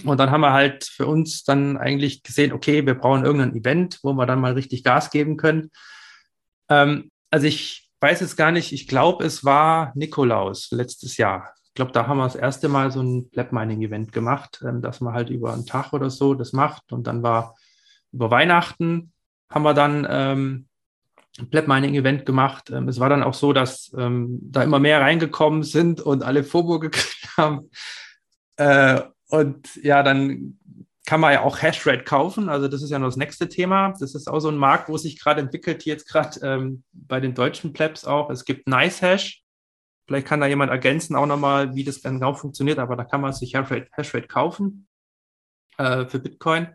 [0.05, 3.99] Und dann haben wir halt für uns dann eigentlich gesehen, okay, wir brauchen irgendein Event,
[4.01, 5.71] wo wir dann mal richtig Gas geben können.
[6.69, 11.53] Ähm, also ich weiß es gar nicht, ich glaube, es war Nikolaus letztes Jahr.
[11.65, 14.81] Ich glaube, da haben wir das erste Mal so ein Lab Mining Event gemacht, ähm,
[14.81, 16.93] dass man halt über einen Tag oder so das macht.
[16.93, 17.55] Und dann war
[18.13, 19.11] über Weihnachten
[19.49, 20.67] haben wir dann ähm,
[21.49, 22.69] Pleb Mining Event gemacht.
[22.69, 26.43] Ähm, es war dann auch so, dass ähm, da immer mehr reingekommen sind und alle
[26.43, 27.69] FOBO gekriegt haben.
[28.57, 30.59] Äh, und ja, dann
[31.05, 32.49] kann man ja auch Hashrate kaufen.
[32.49, 33.93] Also das ist ja noch das nächste Thema.
[33.99, 37.33] Das ist auch so ein Markt, wo sich gerade entwickelt, jetzt gerade ähm, bei den
[37.33, 38.29] deutschen Plebs auch.
[38.29, 39.43] Es gibt Nice Hash.
[40.07, 43.21] Vielleicht kann da jemand ergänzen auch nochmal, wie das dann genau funktioniert, aber da kann
[43.21, 44.87] man sich Hashrate, Hashrate kaufen
[45.77, 46.67] äh, für Bitcoin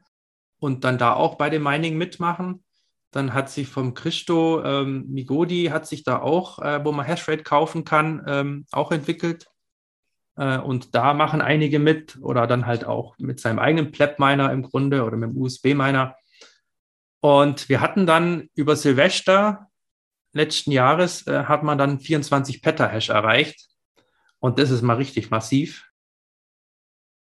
[0.58, 2.64] und dann da auch bei dem Mining mitmachen.
[3.10, 7.42] Dann hat sich vom Christo ähm, Migodi hat sich da auch, äh, wo man Hashrate
[7.42, 9.46] kaufen kann, ähm, auch entwickelt.
[10.36, 14.62] Äh, und da machen einige mit oder dann halt auch mit seinem eigenen Pleb-Miner im
[14.62, 16.16] Grunde oder mit dem USB-Miner.
[17.20, 19.68] Und wir hatten dann über Silvester
[20.32, 23.68] letzten Jahres äh, hat man dann 24 Petahash erreicht.
[24.38, 25.90] Und das ist mal richtig massiv.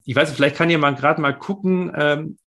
[0.04, 2.39] Ich weiß nicht, vielleicht kann jemand gerade mal gucken, ähm,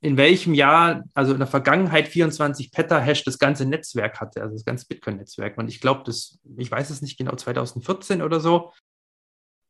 [0.00, 4.64] in welchem Jahr, also in der Vergangenheit 24 Petahash das ganze Netzwerk hatte, also das
[4.64, 5.58] ganze Bitcoin-Netzwerk.
[5.58, 8.72] Und ich glaube, das, ich weiß es nicht genau, 2014 oder so.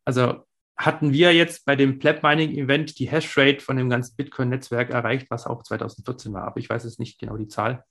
[0.05, 0.45] Also
[0.77, 5.29] hatten wir jetzt bei dem Pleb Mining Event die Hashrate von dem ganzen Bitcoin-Netzwerk erreicht,
[5.31, 6.45] was auch 2014 war.
[6.45, 7.85] Aber ich weiß es nicht genau die Zahl.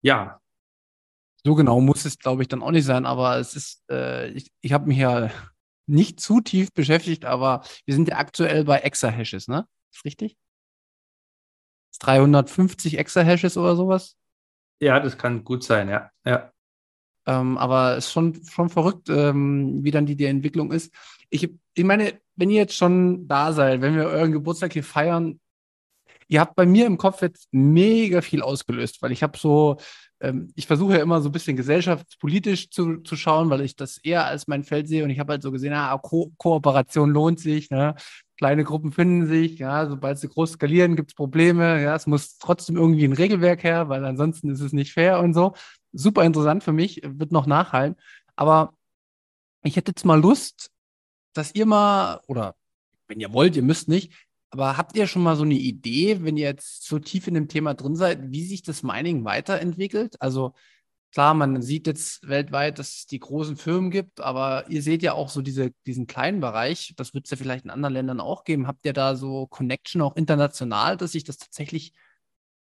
[0.00, 0.40] Ja.
[1.44, 3.04] So genau muss es, glaube ich, dann auch nicht sein.
[3.04, 5.30] Aber es ist, äh, ich, ich habe mich ja
[5.86, 9.66] nicht zu tief beschäftigt, aber wir sind ja aktuell bei Exahashes, ne?
[9.92, 10.36] Ist richtig?
[11.98, 14.16] 350 Exahashes oder sowas.
[14.80, 16.10] Ja, das kann gut sein, ja.
[16.24, 16.52] ja.
[17.26, 20.92] Ähm, aber es ist schon, schon verrückt, ähm, wie dann die, die Entwicklung ist.
[21.30, 25.40] Ich, ich meine, wenn ihr jetzt schon da seid, wenn wir euren Geburtstag hier feiern,
[26.28, 29.78] ihr habt bei mir im Kopf jetzt mega viel ausgelöst, weil ich habe so,
[30.20, 33.98] ähm, ich versuche ja immer so ein bisschen gesellschaftspolitisch zu, zu schauen, weil ich das
[33.98, 37.40] eher als mein Feld sehe und ich habe halt so gesehen, ah, Ko Kooperation lohnt
[37.40, 37.94] sich, ne?
[38.38, 42.38] kleine Gruppen finden sich, ja, sobald sie groß skalieren, gibt es Probleme, ja, es muss
[42.38, 45.54] trotzdem irgendwie ein Regelwerk her, weil ansonsten ist es nicht fair und so.
[45.92, 47.96] Super interessant für mich, wird noch nachhallen.
[48.36, 48.74] Aber
[49.64, 50.70] ich hätte jetzt mal Lust,
[51.34, 52.54] dass ihr mal, oder
[53.08, 54.12] wenn ihr wollt, ihr müsst nicht,
[54.50, 57.48] aber habt ihr schon mal so eine Idee, wenn ihr jetzt so tief in dem
[57.48, 60.20] Thema drin seid, wie sich das Mining weiterentwickelt?
[60.20, 60.54] Also
[61.12, 65.12] klar, man sieht jetzt weltweit, dass es die großen Firmen gibt, aber ihr seht ja
[65.12, 66.94] auch so diese, diesen kleinen Bereich.
[66.96, 68.66] Das wird es ja vielleicht in anderen Ländern auch geben.
[68.66, 71.92] Habt ihr da so Connection auch international, dass sich das tatsächlich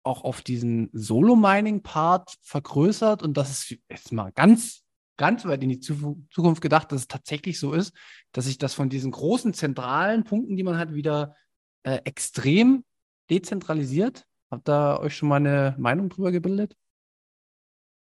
[0.03, 4.83] auch auf diesen Solo-Mining-Part vergrößert und dass es jetzt mal ganz,
[5.16, 7.93] ganz weit in die Zukunft gedacht, dass es tatsächlich so ist,
[8.33, 11.37] dass sich das von diesen großen zentralen Punkten, die man hat, wieder
[11.89, 12.84] äh, extrem
[13.30, 14.26] dezentralisiert?
[14.51, 16.76] Habt ihr euch schon mal eine Meinung drüber gebildet?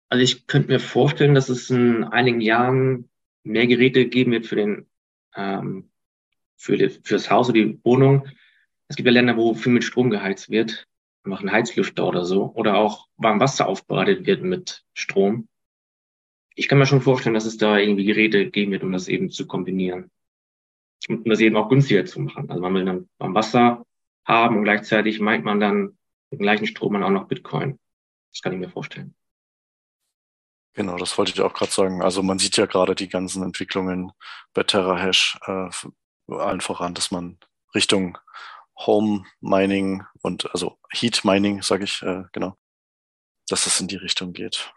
[0.10, 3.10] Also ich könnte mir vorstellen, dass es in einigen Jahren
[3.44, 4.88] mehr Geräte geben wird für den
[5.36, 5.90] ähm,
[6.58, 8.28] für, die, für das Haus oder die Wohnung.
[8.88, 10.88] Es gibt ja Länder, wo viel mit Strom geheizt wird,
[11.24, 15.48] machen Heizlüfter oder so, oder auch warm Wasser aufbereitet wird mit Strom.
[16.56, 19.30] Ich kann mir schon vorstellen, dass es da irgendwie Geräte geben wird, um das eben
[19.30, 20.12] zu kombinieren.
[21.10, 22.50] Und um das eben auch günstiger zu machen.
[22.50, 23.86] Also man will dann warm Wasser
[24.26, 25.98] haben und gleichzeitig meint man dann
[26.30, 27.80] mit dem gleichen Strom dann auch noch Bitcoin.
[28.32, 29.16] Das kann ich mir vorstellen.
[30.74, 32.04] Genau, das wollte ich auch gerade sagen.
[32.04, 34.12] Also man sieht ja gerade die ganzen Entwicklungen
[34.54, 35.70] bei TerraHash äh,
[36.28, 37.40] allen voran, dass man
[37.74, 38.18] Richtung
[38.86, 42.56] Home Mining und also Heat Mining, sage ich, äh, genau,
[43.48, 44.72] dass das in die Richtung geht.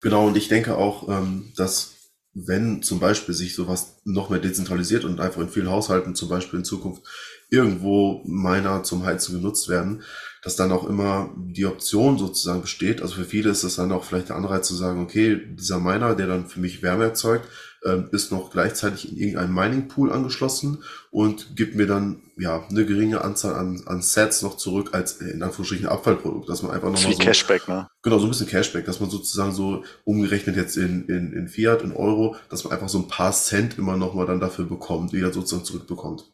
[0.00, 1.99] Genau, und ich denke auch, ähm, dass
[2.32, 6.60] wenn zum Beispiel sich sowas noch mehr dezentralisiert und einfach in vielen Haushalten zum Beispiel
[6.60, 7.02] in Zukunft
[7.50, 10.02] irgendwo Miner zum Heizen genutzt werden,
[10.42, 13.02] dass dann auch immer die Option sozusagen besteht.
[13.02, 16.14] Also für viele ist das dann auch vielleicht der Anreiz zu sagen, okay, dieser Miner,
[16.14, 17.48] der dann für mich Wärme erzeugt,
[17.84, 22.84] ähm, ist noch gleichzeitig in irgendeinem Mining Pool angeschlossen und gibt mir dann ja eine
[22.84, 26.90] geringe Anzahl an, an Sets noch zurück als äh, in Anführungsstrichen Abfallprodukt, dass man einfach
[26.90, 27.88] nochmal so Cashback, ne?
[28.02, 31.82] Genau, so ein bisschen Cashback, dass man sozusagen so umgerechnet jetzt in, in, in Fiat,
[31.82, 35.32] in Euro, dass man einfach so ein paar Cent immer nochmal dann dafür bekommt, wieder
[35.32, 36.24] sozusagen zurückbekommt.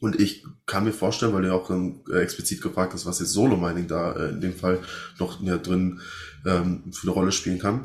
[0.00, 3.32] Und ich kann mir vorstellen, weil du ja auch äh, explizit gefragt hast, was jetzt
[3.32, 4.80] Solo Mining da äh, in dem Fall
[5.18, 6.00] noch ja, drin
[6.44, 7.84] ähm, für eine Rolle spielen kann,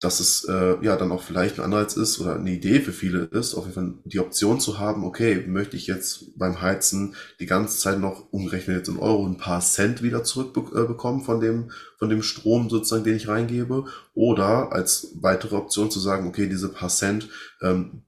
[0.00, 3.24] dass es äh, ja dann auch vielleicht ein Anreiz ist oder eine Idee für viele
[3.24, 7.46] ist, auf jeden Fall die Option zu haben, okay, möchte ich jetzt beim Heizen die
[7.46, 11.70] ganze Zeit noch umgerechnet jetzt in Euro ein paar Cent wieder zurückbekommen äh, von dem,
[11.98, 16.68] von dem Strom sozusagen, den ich reingebe, oder als weitere Option zu sagen, okay, diese
[16.68, 17.30] paar Cent,
[17.62, 18.02] ähm,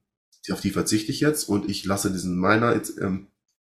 [0.50, 3.28] auf die verzichte ich jetzt und ich lasse diesen Miner jetzt ähm,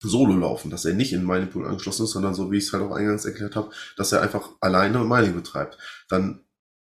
[0.00, 2.72] solo laufen, dass er nicht in Mining Pool angeschlossen ist, sondern so wie ich es
[2.72, 5.78] halt auch eingangs erklärt habe, dass er einfach alleine Mining betreibt.
[6.08, 6.44] Dann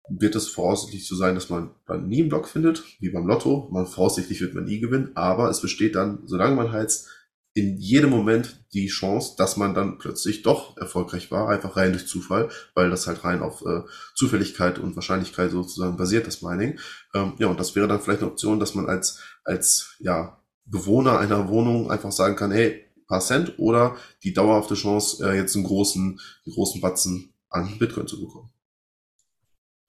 [0.09, 3.69] wird es voraussichtlich so sein, dass man dann nie einen Block findet, wie beim Lotto.
[3.71, 7.09] Man voraussichtlich wird man nie gewinnen, aber es besteht dann, solange man heizt,
[7.55, 12.07] in jedem Moment die Chance, dass man dann plötzlich doch erfolgreich war, einfach rein durch
[12.07, 13.83] Zufall, weil das halt rein auf äh,
[14.15, 16.79] Zufälligkeit und Wahrscheinlichkeit sozusagen basiert, das Mining.
[17.15, 21.19] Ähm, ja, und das wäre dann vielleicht eine Option, dass man als, als ja, Bewohner
[21.19, 25.65] einer Wohnung einfach sagen kann, hey, paar Cent oder die dauerhafte Chance, äh, jetzt einen
[25.65, 28.51] großen, einen großen Batzen an Bitcoin zu bekommen.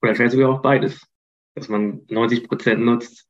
[0.02, 1.06] Oder vielleicht sogar auch beides.
[1.56, 3.28] Dass man 90 Prozent nutzt,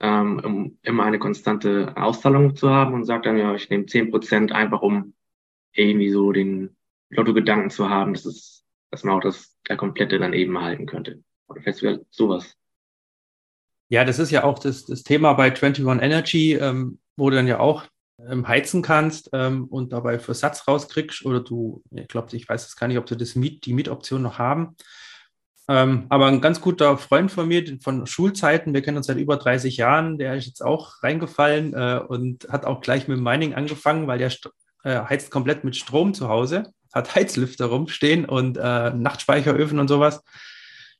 [0.00, 4.10] ähm, um immer eine konstante Auszahlung zu haben und sagt dann, ja, ich nehme 10
[4.10, 5.14] Prozent einfach, um
[5.72, 6.76] irgendwie so den
[7.10, 11.22] Lotto-Gedanken zu haben, dass es, dass man auch das, der komplette dann eben erhalten könnte.
[11.48, 12.56] Oder vielleicht sogar sowas.
[13.88, 17.46] Ja, das ist ja auch das, das Thema bei 21 Energy, ähm, wo du dann
[17.46, 17.86] ja auch
[18.18, 22.66] ähm, heizen kannst ähm, und dabei für Satz rauskriegst oder du, ich glaube, ich weiß
[22.66, 24.76] es gar nicht, ob du das Miet, die Mietoption noch haben.
[25.70, 29.36] Ähm, aber ein ganz guter Freund von mir von Schulzeiten, wir kennen uns seit über
[29.36, 34.06] 30 Jahren, der ist jetzt auch reingefallen äh, und hat auch gleich mit Mining angefangen,
[34.06, 34.32] weil der
[34.84, 40.22] äh, heizt komplett mit Strom zu Hause, hat Heizlüfter rumstehen und äh, Nachtspeicheröfen und sowas.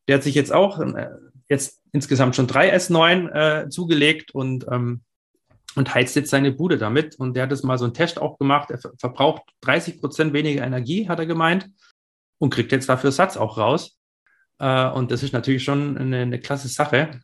[0.06, 1.08] Der hat sich jetzt auch äh,
[1.48, 3.30] jetzt insgesamt schon drei S9
[3.64, 5.00] äh, zugelegt und ähm,
[5.74, 7.16] und heizt jetzt seine Bude damit.
[7.16, 8.70] Und der hat das mal so einen Test auch gemacht.
[8.70, 11.70] Er verbraucht 30 Prozent weniger Energie, hat er gemeint,
[12.38, 13.97] und kriegt jetzt dafür Satz auch raus.
[14.58, 17.20] Äh, und das ist natürlich schon eine, eine klasse Sache.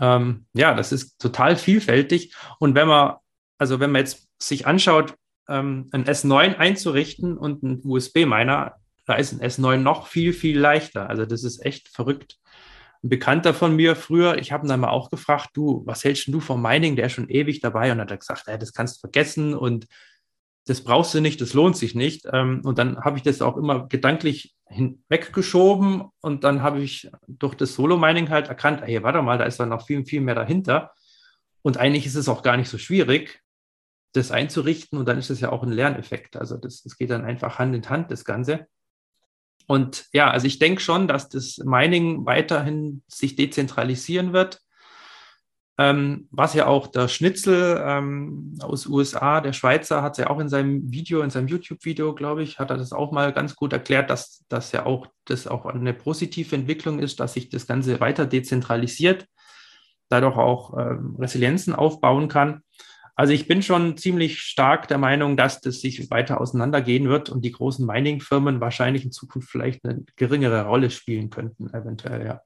[0.00, 2.34] Ähm, ja, das ist total vielfältig.
[2.58, 3.16] Und wenn man,
[3.58, 5.14] also wenn man jetzt sich anschaut,
[5.48, 11.08] ähm, ein S9 einzurichten und ein USB-Miner, da ist ein S9 noch viel, viel leichter.
[11.08, 12.36] Also das ist echt verrückt.
[13.02, 16.28] Ein Bekannter von mir früher, ich habe ihn dann mal auch gefragt, du, was hältst
[16.28, 16.96] du vom Mining?
[16.96, 19.86] Der ist schon ewig dabei und hat gesagt, ja, das kannst du vergessen und
[20.68, 22.26] das brauchst du nicht, das lohnt sich nicht.
[22.30, 27.54] Ähm, und dann habe ich das auch immer gedanklich hinweggeschoben und dann habe ich durch
[27.54, 30.92] das Solo-Mining halt erkannt, hey, warte mal, da ist dann noch viel, viel mehr dahinter.
[31.62, 33.40] Und eigentlich ist es auch gar nicht so schwierig,
[34.12, 36.36] das einzurichten und dann ist es ja auch ein Lerneffekt.
[36.36, 38.66] Also das, das geht dann einfach Hand in Hand, das Ganze.
[39.66, 44.60] Und ja, also ich denke schon, dass das Mining weiterhin sich dezentralisieren wird.
[45.80, 50.48] Ähm, was ja auch der Schnitzel ähm, aus USA, der Schweizer, hat ja auch in
[50.48, 54.10] seinem Video, in seinem YouTube-Video, glaube ich, hat er das auch mal ganz gut erklärt,
[54.10, 58.26] dass das ja auch das auch eine positive Entwicklung ist, dass sich das Ganze weiter
[58.26, 59.26] dezentralisiert,
[60.08, 62.62] dadurch auch ähm, Resilienzen aufbauen kann.
[63.14, 67.44] Also ich bin schon ziemlich stark der Meinung, dass das sich weiter auseinandergehen wird und
[67.44, 72.40] die großen Mining-Firmen wahrscheinlich in Zukunft vielleicht eine geringere Rolle spielen könnten, eventuell, ja.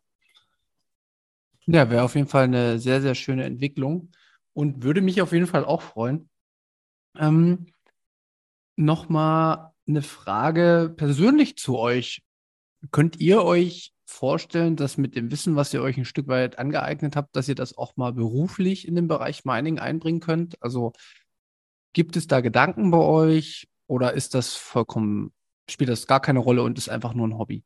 [1.67, 4.11] Ja, wäre auf jeden Fall eine sehr, sehr schöne Entwicklung
[4.53, 6.29] und würde mich auf jeden Fall auch freuen.
[7.17, 7.67] Ähm,
[8.77, 12.23] Nochmal eine Frage persönlich zu euch.
[12.91, 17.15] Könnt ihr euch vorstellen, dass mit dem Wissen, was ihr euch ein Stück weit angeeignet
[17.15, 20.61] habt, dass ihr das auch mal beruflich in den Bereich Mining einbringen könnt?
[20.63, 20.93] Also
[21.93, 25.33] gibt es da Gedanken bei euch oder ist das vollkommen,
[25.69, 27.65] spielt das gar keine Rolle und ist einfach nur ein Hobby?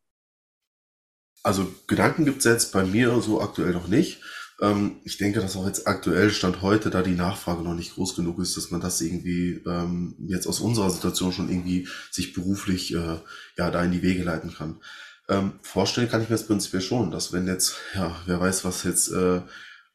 [1.42, 4.20] Also Gedanken gibt es jetzt bei mir so aktuell noch nicht.
[4.60, 8.16] Ähm, ich denke, dass auch jetzt aktuell Stand heute, da die Nachfrage noch nicht groß
[8.16, 12.94] genug ist, dass man das irgendwie ähm, jetzt aus unserer Situation schon irgendwie sich beruflich
[12.94, 13.18] äh,
[13.58, 14.80] ja da in die Wege leiten kann.
[15.28, 18.84] Ähm, vorstellen kann ich mir das prinzipiell schon, dass wenn jetzt, ja, wer weiß, was
[18.84, 19.42] jetzt äh,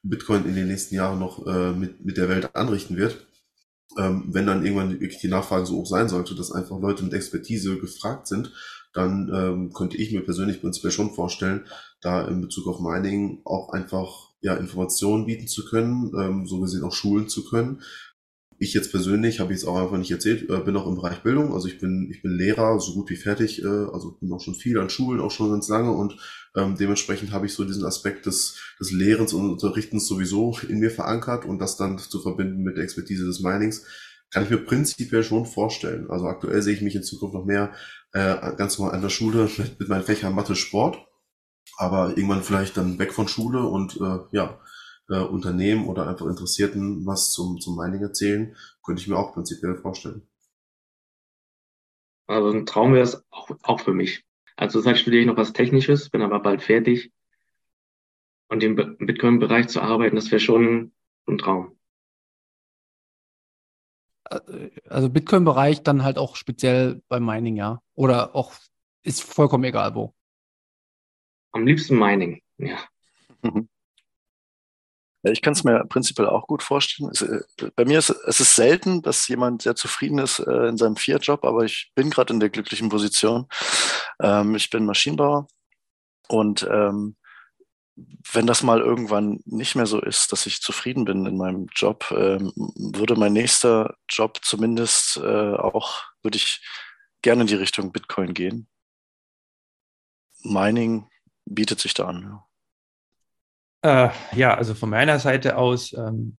[0.04, 3.26] Bitcoin in den nächsten Jahren noch äh, mit, mit der Welt anrichten wird,
[3.98, 7.14] ähm, wenn dann irgendwann wirklich die Nachfrage so hoch sein sollte, dass einfach Leute mit
[7.14, 8.52] Expertise gefragt sind,
[8.94, 11.66] dann ähm, könnte ich mir persönlich prinzipiell schon vorstellen,
[12.02, 16.84] da in Bezug auf Mining auch einfach ja, Informationen bieten zu können, ähm, so gesehen
[16.84, 17.82] auch schulen zu können.
[18.58, 21.24] Ich jetzt persönlich, habe ich es auch einfach nicht erzählt, äh, bin auch im Bereich
[21.24, 24.42] Bildung, also ich bin, ich bin Lehrer, so gut wie fertig, äh, also bin auch
[24.42, 26.18] schon viel an Schulen, auch schon ganz lange und
[26.56, 30.92] ähm, dementsprechend habe ich so diesen Aspekt des, des Lehrens und Unterrichtens sowieso in mir
[30.92, 33.86] verankert und das dann zu verbinden mit der Expertise des Minings,
[34.32, 36.09] kann ich mir prinzipiell schon vorstellen.
[36.09, 37.73] Also aktuell sehe ich mich in Zukunft noch mehr
[38.13, 41.05] äh, ganz normal an der Schule mit, mit meinen Fächern Mathe, Sport,
[41.77, 44.59] aber irgendwann vielleicht dann weg von Schule und äh, ja,
[45.09, 49.75] äh, Unternehmen oder einfach Interessierten was zum, zum Mining erzählen, könnte ich mir auch prinzipiell
[49.75, 50.27] vorstellen.
[52.27, 54.23] Also ein Traum wäre es auch, auch für mich.
[54.55, 57.11] Also zurzeit studiere ich noch was Technisches, bin aber bald fertig.
[58.47, 60.93] Und im Bitcoin-Bereich zu arbeiten, das wäre schon
[61.27, 61.77] ein Traum.
[64.88, 67.82] Also Bitcoin-Bereich dann halt auch speziell beim Mining, ja.
[67.95, 68.53] Oder auch
[69.03, 70.13] ist vollkommen egal wo.
[71.51, 72.77] Am liebsten Mining, ja.
[75.23, 77.11] Ich kann es mir prinzipiell auch gut vorstellen.
[77.11, 77.41] Es, äh,
[77.75, 81.45] bei mir ist es ist selten, dass jemand sehr zufrieden ist äh, in seinem Fiat-Job,
[81.45, 83.47] aber ich bin gerade in der glücklichen Position.
[84.19, 85.47] Ähm, ich bin Maschinenbauer
[86.27, 87.15] und ähm,
[87.96, 92.12] wenn das mal irgendwann nicht mehr so ist, dass ich zufrieden bin in meinem Job,
[92.12, 96.66] ähm, würde mein nächster Job zumindest äh, auch, würde ich
[97.22, 98.68] gerne in die Richtung Bitcoin gehen.
[100.44, 101.08] Mining
[101.46, 102.42] bietet sich da an.
[103.84, 104.08] Ja.
[104.08, 106.38] Äh, ja, also von meiner Seite aus, ähm,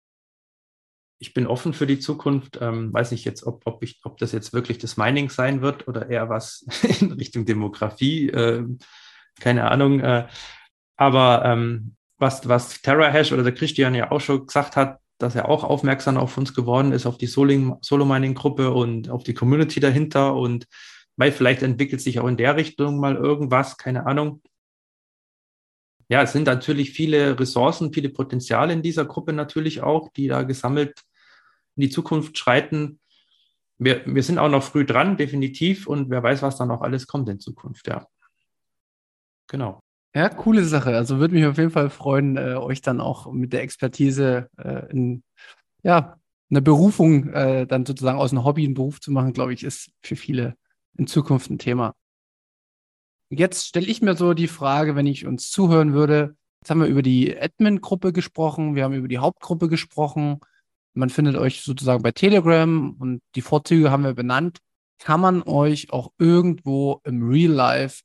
[1.20, 2.58] ich bin offen für die Zukunft.
[2.62, 5.88] Ähm, weiß nicht jetzt, ob, ob, ich, ob das jetzt wirklich das Mining sein wird
[5.88, 6.66] oder eher was
[6.99, 8.30] in Richtung Demografie.
[8.30, 8.66] Äh,
[9.39, 9.99] keine Ahnung.
[9.99, 10.28] Äh,
[11.02, 15.49] aber ähm, was, was TerraHash oder der Christian ja auch schon gesagt hat, dass er
[15.49, 20.36] auch aufmerksam auf uns geworden ist, auf die Solo-Mining-Gruppe und auf die Community dahinter.
[20.36, 20.68] Und
[21.18, 24.41] weil vielleicht entwickelt sich auch in der Richtung mal irgendwas, keine Ahnung
[26.12, 30.43] ja, es sind natürlich viele Ressourcen, viele Potenziale in dieser Gruppe natürlich auch, die da
[30.43, 31.04] gesammelt
[31.78, 32.99] in die Zukunft schreiten.
[33.78, 37.08] Wir, wir sind auch noch früh dran, definitiv, und wer weiß, was da noch alles
[37.08, 38.06] kommt in Zukunft, ja.
[39.47, 39.80] Genau.
[40.14, 40.95] Ja, coole Sache.
[40.95, 44.91] Also würde mich auf jeden Fall freuen, äh, euch dann auch mit der Expertise äh,
[44.91, 45.24] in,
[45.84, 46.18] ja,
[46.49, 49.91] eine Berufung äh, dann sozusagen aus einem Hobby einen Beruf zu machen, glaube ich, ist
[50.03, 50.57] für viele
[50.97, 51.95] in Zukunft ein Thema.
[53.30, 56.36] Jetzt stelle ich mir so die Frage, wenn ich uns zuhören würde.
[56.62, 60.41] Jetzt haben wir über die Admin-Gruppe gesprochen, wir haben über die Hauptgruppe gesprochen.
[60.93, 64.59] Man findet euch sozusagen bei Telegram und die Vorzüge haben wir benannt.
[64.99, 68.03] Kann man euch auch irgendwo im Real Life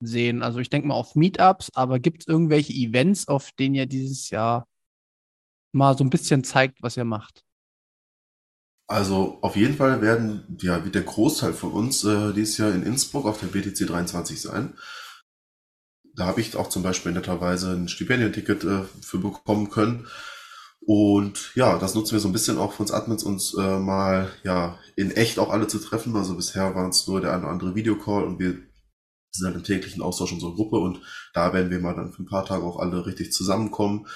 [0.00, 0.42] sehen?
[0.42, 4.30] Also ich denke mal auf Meetups, aber gibt es irgendwelche Events, auf denen ihr dieses
[4.30, 4.66] Jahr
[5.72, 7.44] mal so ein bisschen zeigt, was ihr macht?
[8.88, 12.84] Also auf jeden Fall werden ja wie der Großteil von uns äh, dieses Jahr in
[12.84, 14.74] Innsbruck auf der BTC 23 sein.
[16.14, 20.06] Da habe ich auch zum Beispiel netterweise ein Stipendienticket äh, für bekommen können.
[20.80, 24.30] Und ja, das nutzen wir so ein bisschen auch für uns Admins, uns äh, mal
[24.44, 26.14] ja in echt auch alle zu treffen.
[26.14, 28.56] Also bisher waren es nur der eine oder andere Videocall und wir
[29.36, 31.00] sind halt im täglichen Austausch unserer Gruppe und
[31.34, 34.06] da werden wir mal dann für ein paar Tage auch alle richtig zusammenkommen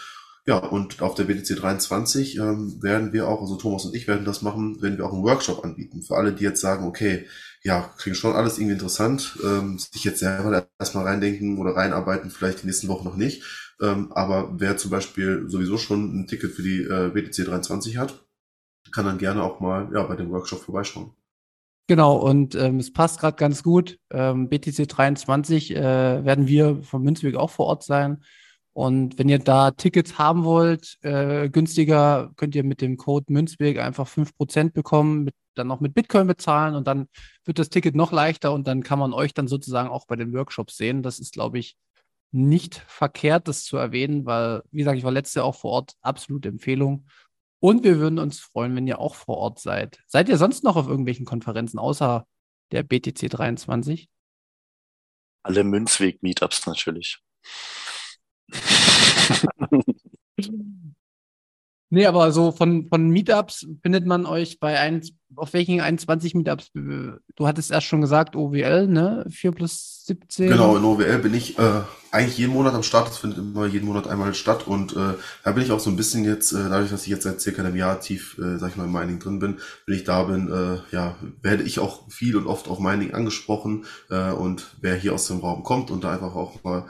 [0.47, 4.25] ja, und auf der BTC 23 ähm, werden wir auch, also Thomas und ich werden
[4.25, 6.03] das machen, werden wir auch einen Workshop anbieten.
[6.03, 7.27] Für alle, die jetzt sagen, okay,
[7.63, 12.63] ja, klingt schon alles irgendwie interessant, ähm, sich jetzt selber erstmal reindenken oder reinarbeiten, vielleicht
[12.63, 13.45] die nächsten Wochen noch nicht.
[13.83, 18.27] Ähm, aber wer zum Beispiel sowieso schon ein Ticket für die äh, BTC 23 hat,
[18.93, 21.13] kann dann gerne auch mal ja, bei dem Workshop vorbeischauen.
[21.91, 23.99] Genau, und ähm, es passt gerade ganz gut.
[24.13, 28.23] Ähm, BTC 23 äh, werden wir von Münzweg auch vor Ort sein.
[28.73, 33.81] Und wenn ihr da Tickets haben wollt, äh, günstiger, könnt ihr mit dem Code Münzweg
[33.81, 37.09] einfach 5% bekommen, mit, dann noch mit Bitcoin bezahlen und dann
[37.45, 40.33] wird das Ticket noch leichter und dann kann man euch dann sozusagen auch bei den
[40.33, 41.03] Workshops sehen.
[41.03, 41.77] Das ist, glaube ich,
[42.31, 45.95] nicht verkehrt, das zu erwähnen, weil, wie gesagt, ich war letztes Jahr auch vor Ort,
[46.03, 47.07] absolute Empfehlung.
[47.61, 50.01] Und wir würden uns freuen, wenn ihr auch vor Ort seid.
[50.07, 52.27] Seid ihr sonst noch auf irgendwelchen Konferenzen außer
[52.73, 54.09] der BTC 23?
[55.43, 57.19] Alle Münzweg-Meetups natürlich.
[61.93, 65.03] Nee, aber so von, von Meetups findet man euch bei ein,
[65.35, 66.71] auf welchen 21 Meetups?
[66.73, 69.27] Du hattest erst schon gesagt, OWL, ne?
[69.29, 70.51] 4 plus 17.
[70.51, 71.83] Genau, in OWL bin ich äh,
[72.13, 73.09] eigentlich jeden Monat am Start.
[73.09, 74.69] Das findet immer jeden Monat einmal statt.
[74.69, 77.25] Und äh, da bin ich auch so ein bisschen jetzt, äh, dadurch, dass ich jetzt
[77.25, 80.05] seit circa einem Jahr tief, äh, sag ich mal, im Mining drin bin, wenn ich
[80.05, 83.85] da bin, äh, ja, werde ich auch viel und oft auf Mining angesprochen.
[84.11, 86.87] Äh, und wer hier aus dem Raum kommt und da einfach auch mal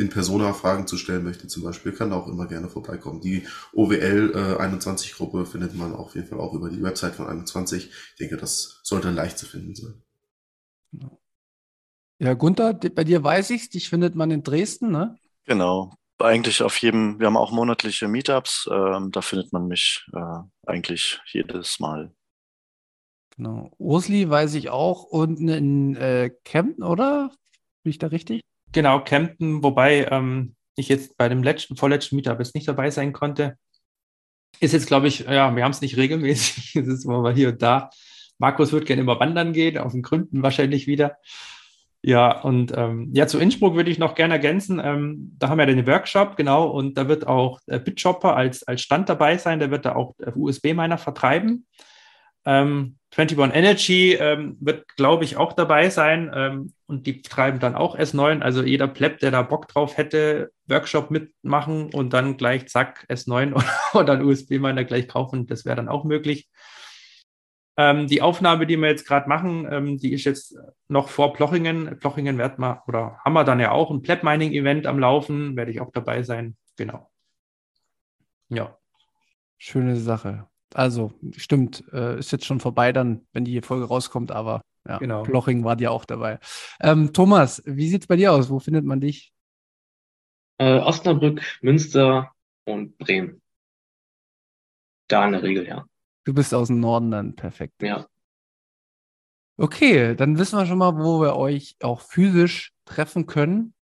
[0.00, 3.20] in Persona Fragen zu stellen möchte zum Beispiel, kann da auch immer gerne vorbeikommen.
[3.20, 7.26] Die OWL äh, 21 Gruppe findet man auf jeden Fall auch über die Website von
[7.26, 7.90] 21.
[7.90, 10.02] Ich denke, das sollte leicht zu finden sein.
[12.18, 15.18] Ja, Gunther, bei dir weiß ich dich findet man in Dresden, ne?
[15.44, 15.92] Genau.
[16.18, 21.20] Eigentlich auf jedem, wir haben auch monatliche Meetups, ähm, da findet man mich äh, eigentlich
[21.26, 22.14] jedes Mal.
[23.36, 23.70] Genau.
[23.78, 27.30] Osli weiß ich auch unten in äh, Kempten, oder?
[27.82, 28.42] Bin ich da richtig?
[28.72, 33.12] Genau, Kempten, wobei ähm, ich jetzt bei dem letzten, vorletzten Meetup jetzt nicht dabei sein
[33.12, 33.56] konnte.
[34.60, 37.48] Ist jetzt, glaube ich, ja, wir haben es nicht regelmäßig, es ist immer mal hier
[37.50, 37.90] und da.
[38.38, 41.18] Markus wird gerne immer wandern gehen, auf den Gründen wahrscheinlich wieder.
[42.02, 44.80] Ja, und ähm, ja, zu Innsbruck würde ich noch gerne ergänzen.
[44.82, 48.80] Ähm, da haben wir den Workshop, genau, und da wird auch äh, BitShopper als, als
[48.80, 49.58] Stand dabei sein.
[49.58, 51.66] Der wird da auch äh, USB-Miner vertreiben.
[52.46, 57.74] Ähm, 21 Energy ähm, wird, glaube ich, auch dabei sein ähm, und die treiben dann
[57.74, 58.42] auch S9.
[58.42, 63.54] Also jeder Pleb, der da Bock drauf hätte, Workshop mitmachen und dann gleich zack S9
[63.94, 66.50] oder, ein USB-Miner gleich kaufen, das wäre dann auch möglich.
[67.76, 70.56] Ähm, die Aufnahme, die wir jetzt gerade machen, ähm, die ist jetzt
[70.88, 71.98] noch vor Plochingen.
[71.98, 75.80] Plochingen wird mal, oder haben wir dann ja auch ein Pleb-Mining-Event am Laufen, werde ich
[75.80, 76.56] auch dabei sein.
[76.76, 77.08] Genau.
[78.48, 78.76] Ja.
[79.56, 80.49] Schöne Sache.
[80.74, 85.22] Also, stimmt, äh, ist jetzt schon vorbei dann, wenn die Folge rauskommt, aber ja, genau.
[85.22, 86.38] Ploching war dir auch dabei.
[86.80, 88.50] Ähm, Thomas, wie sieht es bei dir aus?
[88.50, 89.32] Wo findet man dich?
[90.58, 92.32] Äh, Osnabrück, Münster
[92.64, 93.40] und Bremen.
[95.08, 95.84] Da in der Regel, ja.
[96.24, 97.82] Du bist aus dem Norden dann, perfekt.
[97.82, 98.06] Ja.
[99.56, 103.74] Okay, dann wissen wir schon mal, wo wir euch auch physisch treffen können.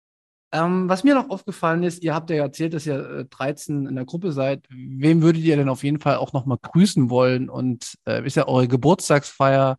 [0.51, 3.95] Ähm, was mir noch aufgefallen ist, ihr habt ja erzählt, dass ihr äh, 13 in
[3.95, 4.65] der Gruppe seid.
[4.69, 7.49] Wem würdet ihr denn auf jeden Fall auch nochmal grüßen wollen?
[7.49, 9.77] Und äh, ist ja eure Geburtstagsfeier.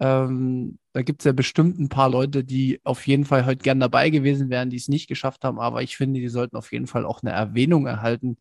[0.00, 3.80] Ähm, da gibt es ja bestimmt ein paar Leute, die auf jeden Fall heute gern
[3.80, 5.60] dabei gewesen wären, die es nicht geschafft haben.
[5.60, 8.38] Aber ich finde, die sollten auf jeden Fall auch eine Erwähnung erhalten.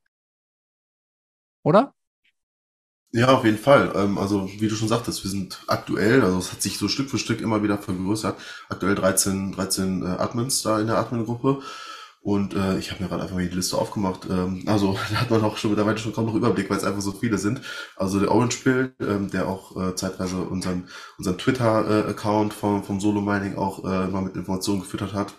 [1.64, 1.94] Oder?
[3.18, 3.92] Ja, auf jeden Fall.
[3.96, 7.10] Ähm, also, wie du schon sagtest, wir sind aktuell, also es hat sich so Stück
[7.10, 8.40] für Stück immer wieder vergrößert.
[8.70, 11.62] Aktuell 13, 13 äh, Admins da in der Admin-Gruppe.
[12.22, 14.28] Und äh, ich habe mir gerade einfach mal die Liste aufgemacht.
[14.30, 17.02] Ähm, also da hat man auch schon mittlerweile schon kaum noch Überblick, weil es einfach
[17.02, 17.62] so viele sind.
[17.96, 20.88] Also der Orange Bill, ähm, der auch äh, zeitweise unseren,
[21.18, 25.34] unseren Twitter-Account vom, vom Solo Mining auch äh, mal mit Informationen gefüttert hat.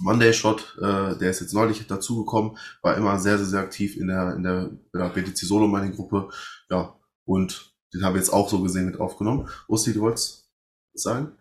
[0.00, 4.08] Monday Shot, äh, der ist jetzt neulich dazugekommen, war immer sehr, sehr, sehr aktiv in
[4.08, 6.28] der, in der, der BTC Solo Mining Gruppe.
[6.70, 6.97] Ja,
[7.28, 9.48] und den habe ich jetzt auch so gesehen mit aufgenommen.
[9.68, 10.50] Usti, du wolltest
[10.94, 11.32] sagen?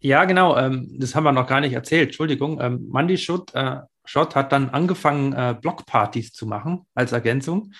[0.00, 0.56] Ja, genau.
[0.56, 2.08] Ähm, das haben wir noch gar nicht erzählt.
[2.08, 2.60] Entschuldigung.
[2.60, 7.72] Ähm, Mandy Schott, äh, Schott hat dann angefangen, äh, Blockpartys zu machen als Ergänzung.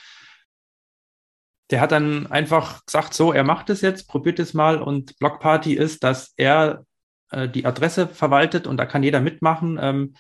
[1.71, 4.81] Der hat dann einfach gesagt, so, er macht es jetzt, probiert es mal.
[4.81, 6.85] Und Blockparty ist, dass er
[7.31, 9.79] äh, die Adresse verwaltet und da kann jeder mitmachen.
[9.81, 10.15] Ähm,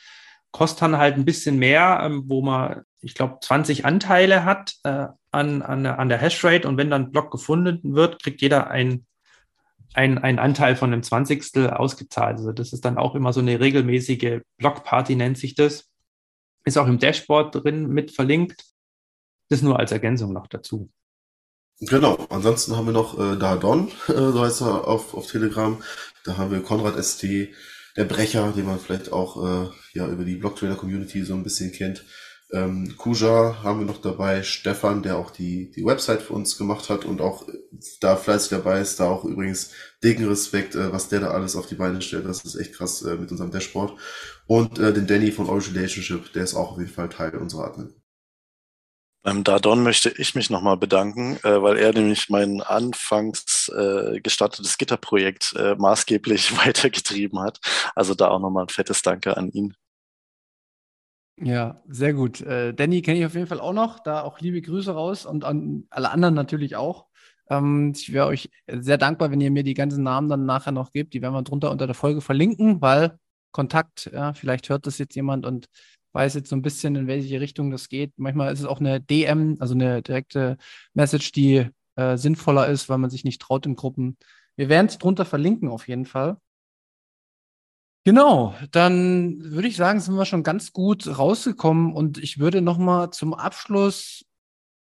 [0.52, 5.06] kostet dann halt ein bisschen mehr, ähm, wo man, ich glaube, 20 Anteile hat äh,
[5.36, 9.06] an, an, an der Hashrate und wenn dann Block gefunden wird, kriegt jeder ein,
[9.94, 12.38] ein, ein Anteil von einem Zwanzigstel ausgezahlt.
[12.38, 15.90] Also das ist dann auch immer so eine regelmäßige Blockparty, nennt sich das.
[16.64, 18.64] Ist auch im Dashboard drin mit verlinkt.
[19.48, 20.90] Das nur als Ergänzung noch dazu.
[21.80, 25.80] Genau, ansonsten haben wir noch äh, Dardon, äh, so heißt er auf, auf Telegram.
[26.24, 27.22] Da haben wir Konrad ST,
[27.96, 32.04] der Brecher, den man vielleicht auch äh, ja über die Blocktrainer-Community so ein bisschen kennt.
[32.52, 36.88] Ähm, Kuja haben wir noch dabei, Stefan, der auch die, die Website für uns gemacht
[36.88, 37.44] hat und auch
[38.00, 39.72] da fleißig dabei ist, da auch übrigens
[40.04, 42.24] dicken Respekt, äh, was der da alles auf die Beine stellt.
[42.24, 43.98] Das ist echt krass äh, mit unserem Dashboard.
[44.46, 47.64] Und äh, den Danny von Origin Relationship, der ist auch auf jeden Fall Teil unserer
[47.64, 47.94] Admin.
[49.24, 54.78] Beim Dardon möchte ich mich nochmal bedanken, äh, weil er nämlich mein anfangs äh, gestartetes
[54.78, 57.58] Gitterprojekt äh, maßgeblich weitergetrieben hat.
[57.96, 59.74] Also da auch nochmal ein fettes Danke an ihn.
[61.38, 62.40] Ja, sehr gut.
[62.40, 64.00] Äh, Danny kenne ich auf jeden Fall auch noch.
[64.00, 67.06] Da auch liebe Grüße raus und an alle anderen natürlich auch.
[67.50, 70.92] Ähm, ich wäre euch sehr dankbar, wenn ihr mir die ganzen Namen dann nachher noch
[70.92, 71.12] gebt.
[71.12, 73.18] Die werden wir drunter unter der Folge verlinken, weil
[73.52, 75.66] Kontakt, ja, vielleicht hört das jetzt jemand und
[76.12, 78.12] weiß jetzt so ein bisschen, in welche Richtung das geht.
[78.16, 80.56] Manchmal ist es auch eine DM, also eine direkte
[80.94, 84.16] Message, die äh, sinnvoller ist, weil man sich nicht traut in Gruppen.
[84.56, 86.38] Wir werden es drunter verlinken auf jeden Fall.
[88.06, 93.10] Genau, dann würde ich sagen, sind wir schon ganz gut rausgekommen und ich würde nochmal
[93.10, 94.24] zum Abschluss,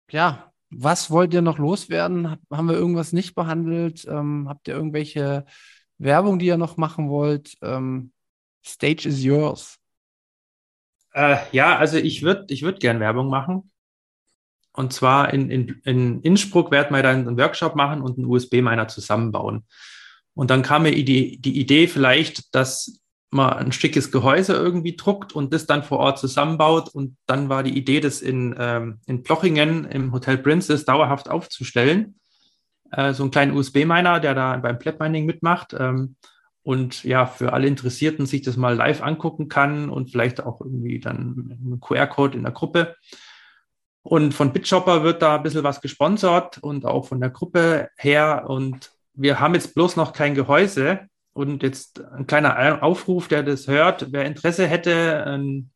[0.10, 2.40] ja, was wollt ihr noch loswerden?
[2.50, 4.04] Haben wir irgendwas nicht behandelt?
[4.10, 5.46] Ähm, habt ihr irgendwelche
[6.00, 7.56] Werbung, die ihr noch machen wollt?
[7.62, 8.14] Ähm,
[8.66, 9.78] Stage is yours.
[11.14, 13.70] Äh, ja, also ich würde ich würd gern Werbung machen.
[14.72, 18.88] Und zwar in, in, in Innsbruck werden wir dann einen Workshop machen und einen USB-Miner
[18.88, 19.68] zusammenbauen.
[20.34, 23.03] Und dann kam mir die, die Idee vielleicht, dass
[23.34, 26.90] man ein schickes Gehäuse irgendwie druckt und das dann vor Ort zusammenbaut.
[26.90, 32.16] Und dann war die Idee, das in, ähm, in Plochingen im Hotel Princess dauerhaft aufzustellen.
[32.92, 35.76] Äh, so einen kleinen USB-Miner, der da beim Plap-Mining mitmacht.
[35.78, 36.16] Ähm,
[36.64, 41.00] und ja, für alle Interessierten sich das mal live angucken kann und vielleicht auch irgendwie
[41.00, 42.96] dann einen QR-Code in der Gruppe.
[44.02, 48.46] Und von BitShopper wird da ein bisschen was gesponsert und auch von der Gruppe her.
[48.48, 51.08] Und wir haben jetzt bloß noch kein Gehäuse.
[51.34, 55.72] Und jetzt ein kleiner Aufruf, der das hört, wer Interesse hätte, ein,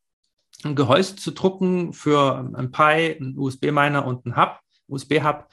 [0.64, 5.48] ein Gehäuse zu drucken für ein Pi, einen USB-Miner und einen Hub, USB-Hub,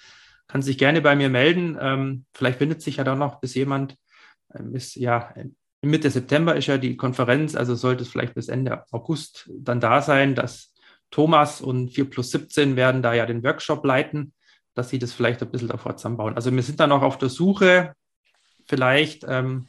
[0.46, 1.78] kann sich gerne bei mir melden.
[1.80, 3.96] Ähm, vielleicht findet sich ja da noch bis jemand.
[4.54, 5.32] Ähm, ist ja
[5.84, 10.02] Mitte September ist ja die Konferenz, also sollte es vielleicht bis Ende August dann da
[10.02, 10.72] sein, dass
[11.10, 14.32] Thomas und 4 plus 17 werden da ja den Workshop leiten,
[14.74, 16.34] dass sie das vielleicht ein bisschen davor zusammenbauen.
[16.34, 17.94] Also wir sind da noch auf der Suche,
[18.66, 19.66] vielleicht, ähm,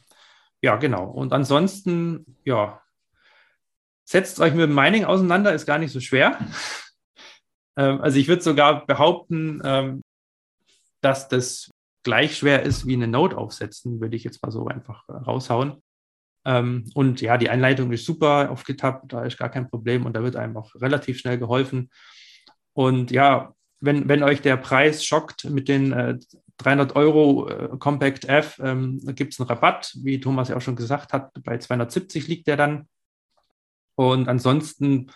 [0.66, 1.04] ja, genau.
[1.04, 2.82] Und ansonsten, ja,
[4.04, 6.40] setzt euch mit dem Mining auseinander, ist gar nicht so schwer.
[7.76, 10.02] ähm, also ich würde sogar behaupten, ähm,
[11.02, 11.70] dass das
[12.02, 15.84] gleich schwer ist wie eine Note aufsetzen, würde ich jetzt mal so einfach äh, raushauen.
[16.44, 20.14] Ähm, und ja, die Einleitung ist super auf GitHub, da ist gar kein Problem und
[20.14, 21.90] da wird einem auch relativ schnell geholfen.
[22.72, 26.18] Und ja, wenn, wenn euch der Preis schockt mit den äh,
[26.58, 30.76] 300 Euro äh, Compact F, ähm, gibt es einen Rabatt, wie Thomas ja auch schon
[30.76, 32.88] gesagt hat, bei 270 liegt der dann.
[33.94, 35.10] Und ansonsten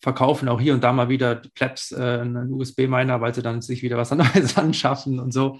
[0.00, 3.82] verkaufen auch hier und da mal wieder Plebs äh, einen USB-Miner, weil sie dann sich
[3.82, 5.58] wieder was anderes anschaffen und so.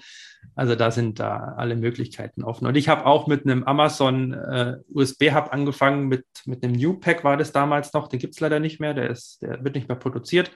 [0.55, 2.65] Also da sind da alle Möglichkeiten offen.
[2.65, 7.23] Und ich habe auch mit einem Amazon äh, USB-Hub angefangen, mit, mit einem New Pack
[7.23, 9.89] war das damals noch, den gibt es leider nicht mehr, der, ist, der wird nicht
[9.89, 10.51] mehr produziert.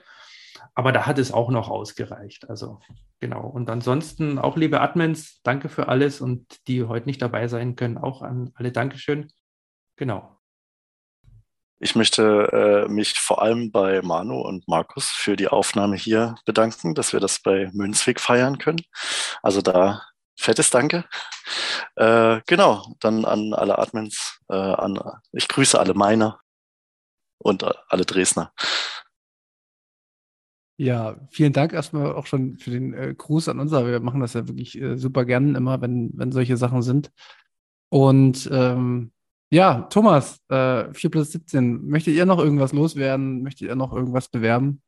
[0.74, 2.48] Aber da hat es auch noch ausgereicht.
[2.48, 2.80] Also
[3.20, 3.46] genau.
[3.46, 7.98] Und ansonsten auch liebe Admins, danke für alles und die heute nicht dabei sein können,
[7.98, 9.30] auch an alle Dankeschön.
[9.96, 10.38] Genau.
[11.80, 16.94] Ich möchte äh, mich vor allem bei Manu und Markus für die Aufnahme hier bedanken,
[16.94, 18.80] dass wir das bei Münzweg feiern können.
[19.42, 20.02] Also da
[20.38, 21.04] fettes Danke.
[21.96, 24.98] Äh, genau, dann an alle Admins, äh, an,
[25.32, 26.40] ich grüße alle Miner
[27.38, 28.52] und alle Dresdner.
[30.76, 33.70] Ja, vielen Dank erstmal auch schon für den äh, Gruß an uns.
[33.70, 37.12] Wir machen das ja wirklich äh, super gern immer, wenn, wenn solche Sachen sind.
[37.90, 39.12] Und ähm,
[39.50, 43.42] ja, Thomas, äh, 4 plus 17, möchtet ihr noch irgendwas loswerden?
[43.42, 44.82] Möchtet ihr noch irgendwas bewerben?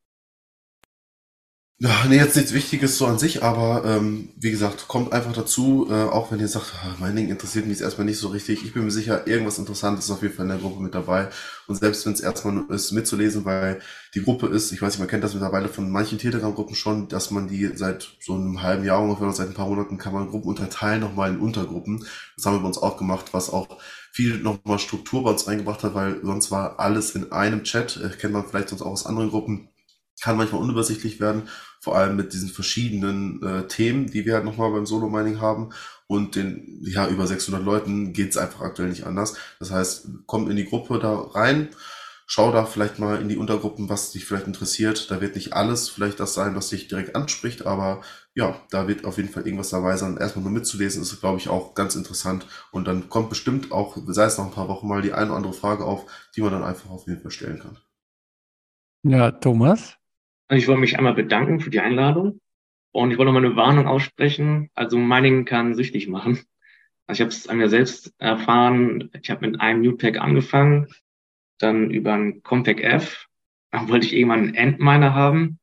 [1.79, 5.87] Ja, nee, jetzt nichts Wichtiges so an sich, aber ähm, wie gesagt, kommt einfach dazu,
[5.91, 8.64] äh, auch wenn ihr sagt, ah, Mining interessiert mich jetzt erstmal nicht so richtig.
[8.64, 11.29] Ich bin mir sicher, irgendwas Interessantes ist auf jeden Fall in der Gruppe mit dabei.
[11.66, 13.81] Und selbst wenn es erstmal nur ist, mitzulesen, weil
[14.14, 17.31] die Gruppe ist, ich weiß nicht, man kennt das mittlerweile von manchen Telegram-Gruppen schon, dass
[17.31, 20.29] man die seit so einem halben Jahr ungefähr oder seit ein paar Monaten kann man
[20.31, 22.07] Gruppen unterteilen, nochmal in Untergruppen.
[22.37, 23.68] Das haben wir bei uns auch gemacht, was auch
[24.13, 28.09] viel nochmal Struktur bei uns reingebracht hat, weil sonst war alles in einem Chat, äh,
[28.17, 29.68] kennt man vielleicht sonst auch aus anderen Gruppen,
[30.21, 31.49] kann manchmal unübersichtlich werden,
[31.80, 35.71] vor allem mit diesen verschiedenen äh, Themen, die wir halt nochmal beim Solo-Mining haben.
[36.09, 39.34] Und den, ja, über 600 Leuten geht's einfach aktuell nicht anders.
[39.59, 41.68] Das heißt, kommt in die Gruppe da rein,
[42.26, 45.11] schau da vielleicht mal in die Untergruppen, was dich vielleicht interessiert.
[45.11, 48.03] Da wird nicht alles vielleicht das sein, was dich direkt anspricht, aber
[48.34, 50.17] ja, da wird auf jeden Fall irgendwas dabei sein.
[50.17, 52.47] Erstmal nur mitzulesen ist, glaube ich, auch ganz interessant.
[52.71, 55.37] Und dann kommt bestimmt auch, sei es noch ein paar Wochen mal, die eine oder
[55.37, 57.79] andere Frage auf, die man dann einfach auf jeden Fall stellen kann.
[59.03, 59.97] Ja, Thomas?
[60.49, 62.41] Also ich wollte mich einmal bedanken für die Einladung
[62.93, 64.71] und ich wollte noch mal eine Warnung aussprechen.
[64.75, 66.41] Also Mining kann süchtig machen.
[67.07, 69.11] Also ich habe es an mir selbst erfahren.
[69.21, 70.89] Ich habe mit einem Newpack angefangen,
[71.59, 73.29] dann über ein Compact F.
[73.71, 75.59] Dann wollte ich irgendwann einen Endminer haben.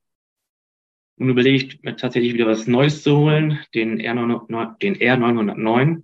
[1.17, 4.77] Nun überlege ich mir tatsächlich wieder was Neues zu holen, den R909.
[4.79, 6.03] Den R909.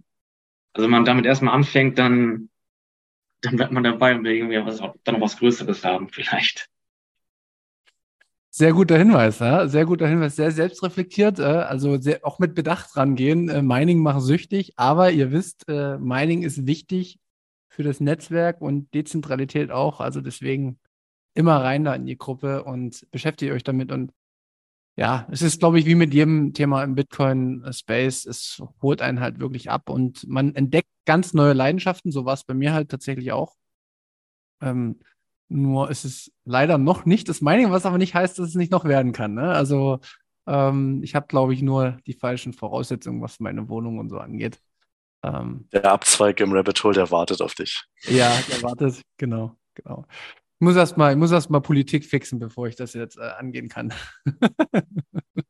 [0.74, 2.50] Also wenn man damit erstmal anfängt, dann,
[3.42, 6.70] dann wird man dabei und will irgendwie was, dann noch was Größeres haben vielleicht.
[8.52, 9.68] Sehr guter Hinweis, ja?
[9.68, 13.48] sehr guter Hinweis, sehr selbstreflektiert, äh, also sehr, auch mit Bedacht rangehen.
[13.48, 17.20] Äh, Mining macht süchtig, aber ihr wisst, äh, Mining ist wichtig
[17.70, 20.00] für das Netzwerk und Dezentralität auch.
[20.00, 20.80] Also deswegen
[21.36, 23.92] immer rein da in die Gruppe und beschäftigt euch damit.
[23.92, 24.12] Und
[24.98, 28.26] ja, es ist, glaube ich, wie mit jedem Thema im Bitcoin-Space.
[28.26, 32.12] Es holt einen halt wirklich ab und man entdeckt ganz neue Leidenschaften.
[32.12, 33.56] So war es bei mir halt tatsächlich auch.
[34.62, 35.00] Ähm,
[35.50, 38.72] nur ist es leider noch nicht das Mining, was aber nicht heißt, dass es nicht
[38.72, 39.34] noch werden kann.
[39.34, 39.52] Ne?
[39.52, 40.00] Also
[40.48, 44.60] ähm, ich habe, glaube ich, nur die falschen Voraussetzungen, was meine Wohnung und so angeht.
[45.24, 47.84] Ähm, der Abzweig im Rabbit Hole, der wartet auf dich.
[48.04, 50.06] Ja, der wartet, genau, genau.
[50.60, 53.32] Ich muss erst mal, ich muss erst mal Politik fixen, bevor ich das jetzt äh,
[53.38, 53.94] angehen kann.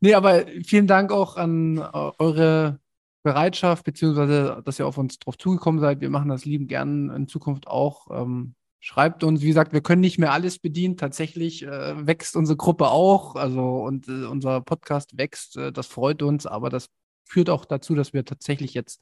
[0.00, 2.80] nee, aber vielen Dank auch an äh, eure
[3.22, 6.00] Bereitschaft, beziehungsweise, dass ihr auf uns drauf zugekommen seid.
[6.00, 8.08] Wir machen das lieben gern in Zukunft auch.
[8.10, 10.96] Ähm, schreibt uns, wie gesagt, wir können nicht mehr alles bedienen.
[10.96, 15.56] Tatsächlich äh, wächst unsere Gruppe auch, also und äh, unser Podcast wächst.
[15.56, 16.88] Äh, das freut uns, aber das
[17.24, 19.00] führt auch dazu, dass wir tatsächlich jetzt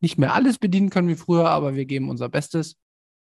[0.00, 2.76] nicht mehr alles bedienen können wie früher, aber wir geben unser Bestes.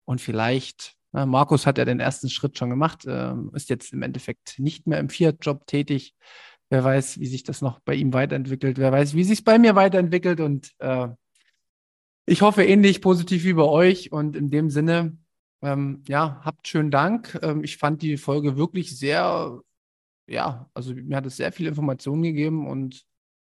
[0.06, 4.02] Und vielleicht, na, Markus hat ja den ersten Schritt schon gemacht, äh, ist jetzt im
[4.02, 6.14] Endeffekt nicht mehr im Fiat-Job tätig.
[6.70, 8.78] Wer weiß, wie sich das noch bei ihm weiterentwickelt.
[8.78, 10.40] Wer weiß, wie sich es bei mir weiterentwickelt.
[10.40, 11.08] Und äh,
[12.26, 14.12] ich hoffe ähnlich positiv wie bei euch.
[14.12, 15.18] Und in dem Sinne,
[15.62, 17.38] ähm, ja, habt schönen Dank.
[17.42, 19.60] Ähm, ich fand die Folge wirklich sehr,
[20.28, 23.04] ja, also mir hat es sehr viele Informationen gegeben und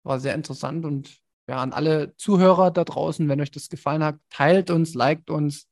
[0.02, 0.84] war sehr interessant.
[0.84, 1.18] Und
[1.48, 5.68] ja, an alle Zuhörer da draußen, wenn euch das gefallen hat, teilt uns, liked uns.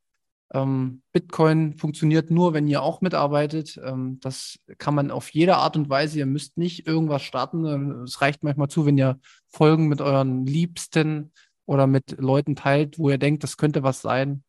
[0.55, 3.78] Ähm, Bitcoin funktioniert nur, wenn ihr auch mitarbeitet.
[3.85, 6.20] Ähm, das kann man auf jede Art und Weise.
[6.20, 8.02] Ihr müsst nicht irgendwas starten.
[8.05, 9.18] Es reicht manchmal zu, wenn ihr
[9.48, 11.32] Folgen mit euren Liebsten
[11.66, 14.44] oder mit Leuten teilt, wo ihr denkt, das könnte was sein.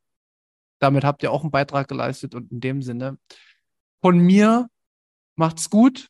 [0.80, 3.18] Damit habt ihr auch einen Beitrag geleistet und in dem Sinne
[4.02, 4.68] von mir
[5.36, 6.10] macht's gut.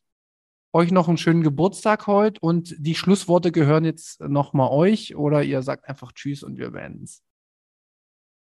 [0.74, 5.62] Euch noch einen schönen Geburtstag heute und die Schlussworte gehören jetzt nochmal euch oder ihr
[5.62, 7.24] sagt einfach Tschüss und wir beenden es.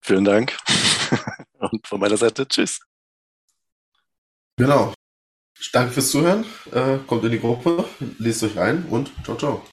[0.01, 0.57] Vielen Dank.
[1.59, 2.79] Und von meiner Seite, tschüss.
[4.57, 4.93] Genau.
[5.73, 6.45] Danke fürs Zuhören.
[6.71, 7.85] Äh, kommt in die Gruppe,
[8.17, 9.63] lest euch ein und ciao, ciao.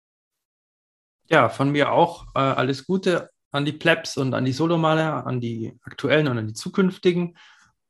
[1.28, 5.40] Ja, von mir auch äh, alles Gute an die Plebs und an die Solomaler, an
[5.40, 7.36] die aktuellen und an die zukünftigen.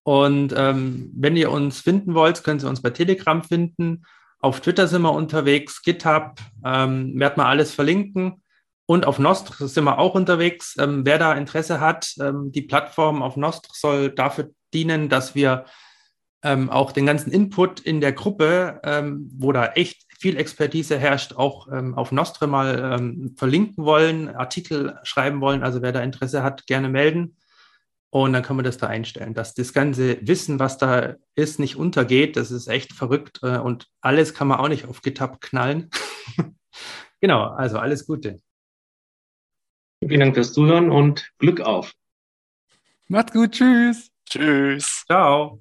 [0.03, 4.05] Und ähm, wenn ihr uns finden wollt, könnt ihr uns bei Telegram finden.
[4.39, 8.43] Auf Twitter sind wir unterwegs, GitHub, ähm, werden wir alles verlinken.
[8.87, 10.77] Und auf Nostr sind wir auch unterwegs.
[10.79, 15.65] Ähm, wer da Interesse hat, ähm, die Plattform auf Nostr soll dafür dienen, dass wir
[16.43, 21.35] ähm, auch den ganzen Input in der Gruppe, ähm, wo da echt viel Expertise herrscht,
[21.35, 25.65] auch ähm, auf Nostre mal ähm, verlinken wollen, Artikel schreiben wollen.
[25.65, 27.37] Also wer da Interesse hat, gerne melden.
[28.11, 31.77] Und dann kann man das da einstellen, dass das ganze Wissen, was da ist, nicht
[31.77, 32.37] untergeht.
[32.37, 33.41] Das ist echt verrückt.
[33.43, 35.91] Äh, und alles kann man auch nicht auf GitHub knallen.
[37.21, 38.41] genau, also alles Gute.
[40.01, 41.93] Vielen Dank fürs Zuhören und Glück auf.
[43.09, 43.53] Macht's gut.
[43.53, 44.11] Tschüss.
[44.29, 45.05] Tschüss.
[45.07, 45.61] Ciao.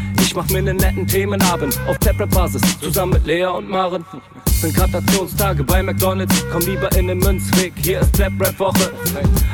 [0.31, 4.05] Ich mach mir einen netten Themenabend auf Taprap-Basis, zusammen mit Lea und Maren.
[4.45, 8.93] Sind Gratationstage bei McDonalds, komm lieber in den Münzweg, hier ist Clap Rap Woche.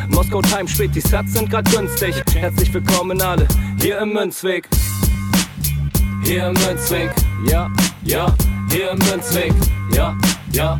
[0.09, 2.13] Moskau Time spät, die Sats sind grad günstig.
[2.31, 3.47] Herzlich willkommen alle,
[3.81, 4.67] hier im Münzweg.
[6.23, 7.09] Hier im Münzweg,
[7.49, 7.71] ja,
[8.03, 8.31] ja,
[8.69, 9.53] hier im Münzweg,
[9.95, 10.15] ja,
[10.51, 10.79] ja,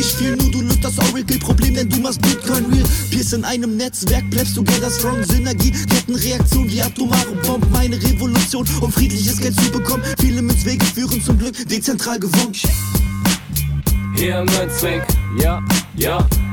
[0.05, 4.29] viel, nur du löst das Oracle-Problem, denn du machst Bitcoin real, Pierce in einem Netzwerk,
[4.29, 10.03] bleibst together strong, Synergie, Kettenreaktion wie atomare Bomben, meine Revolution, um friedliches Geld zu bekommen.
[10.19, 12.53] Viele Münzwege führen zum Glück dezentral gewonnen.
[14.15, 15.03] Hier Münzweg,
[15.39, 15.63] ja,
[15.95, 16.27] ja,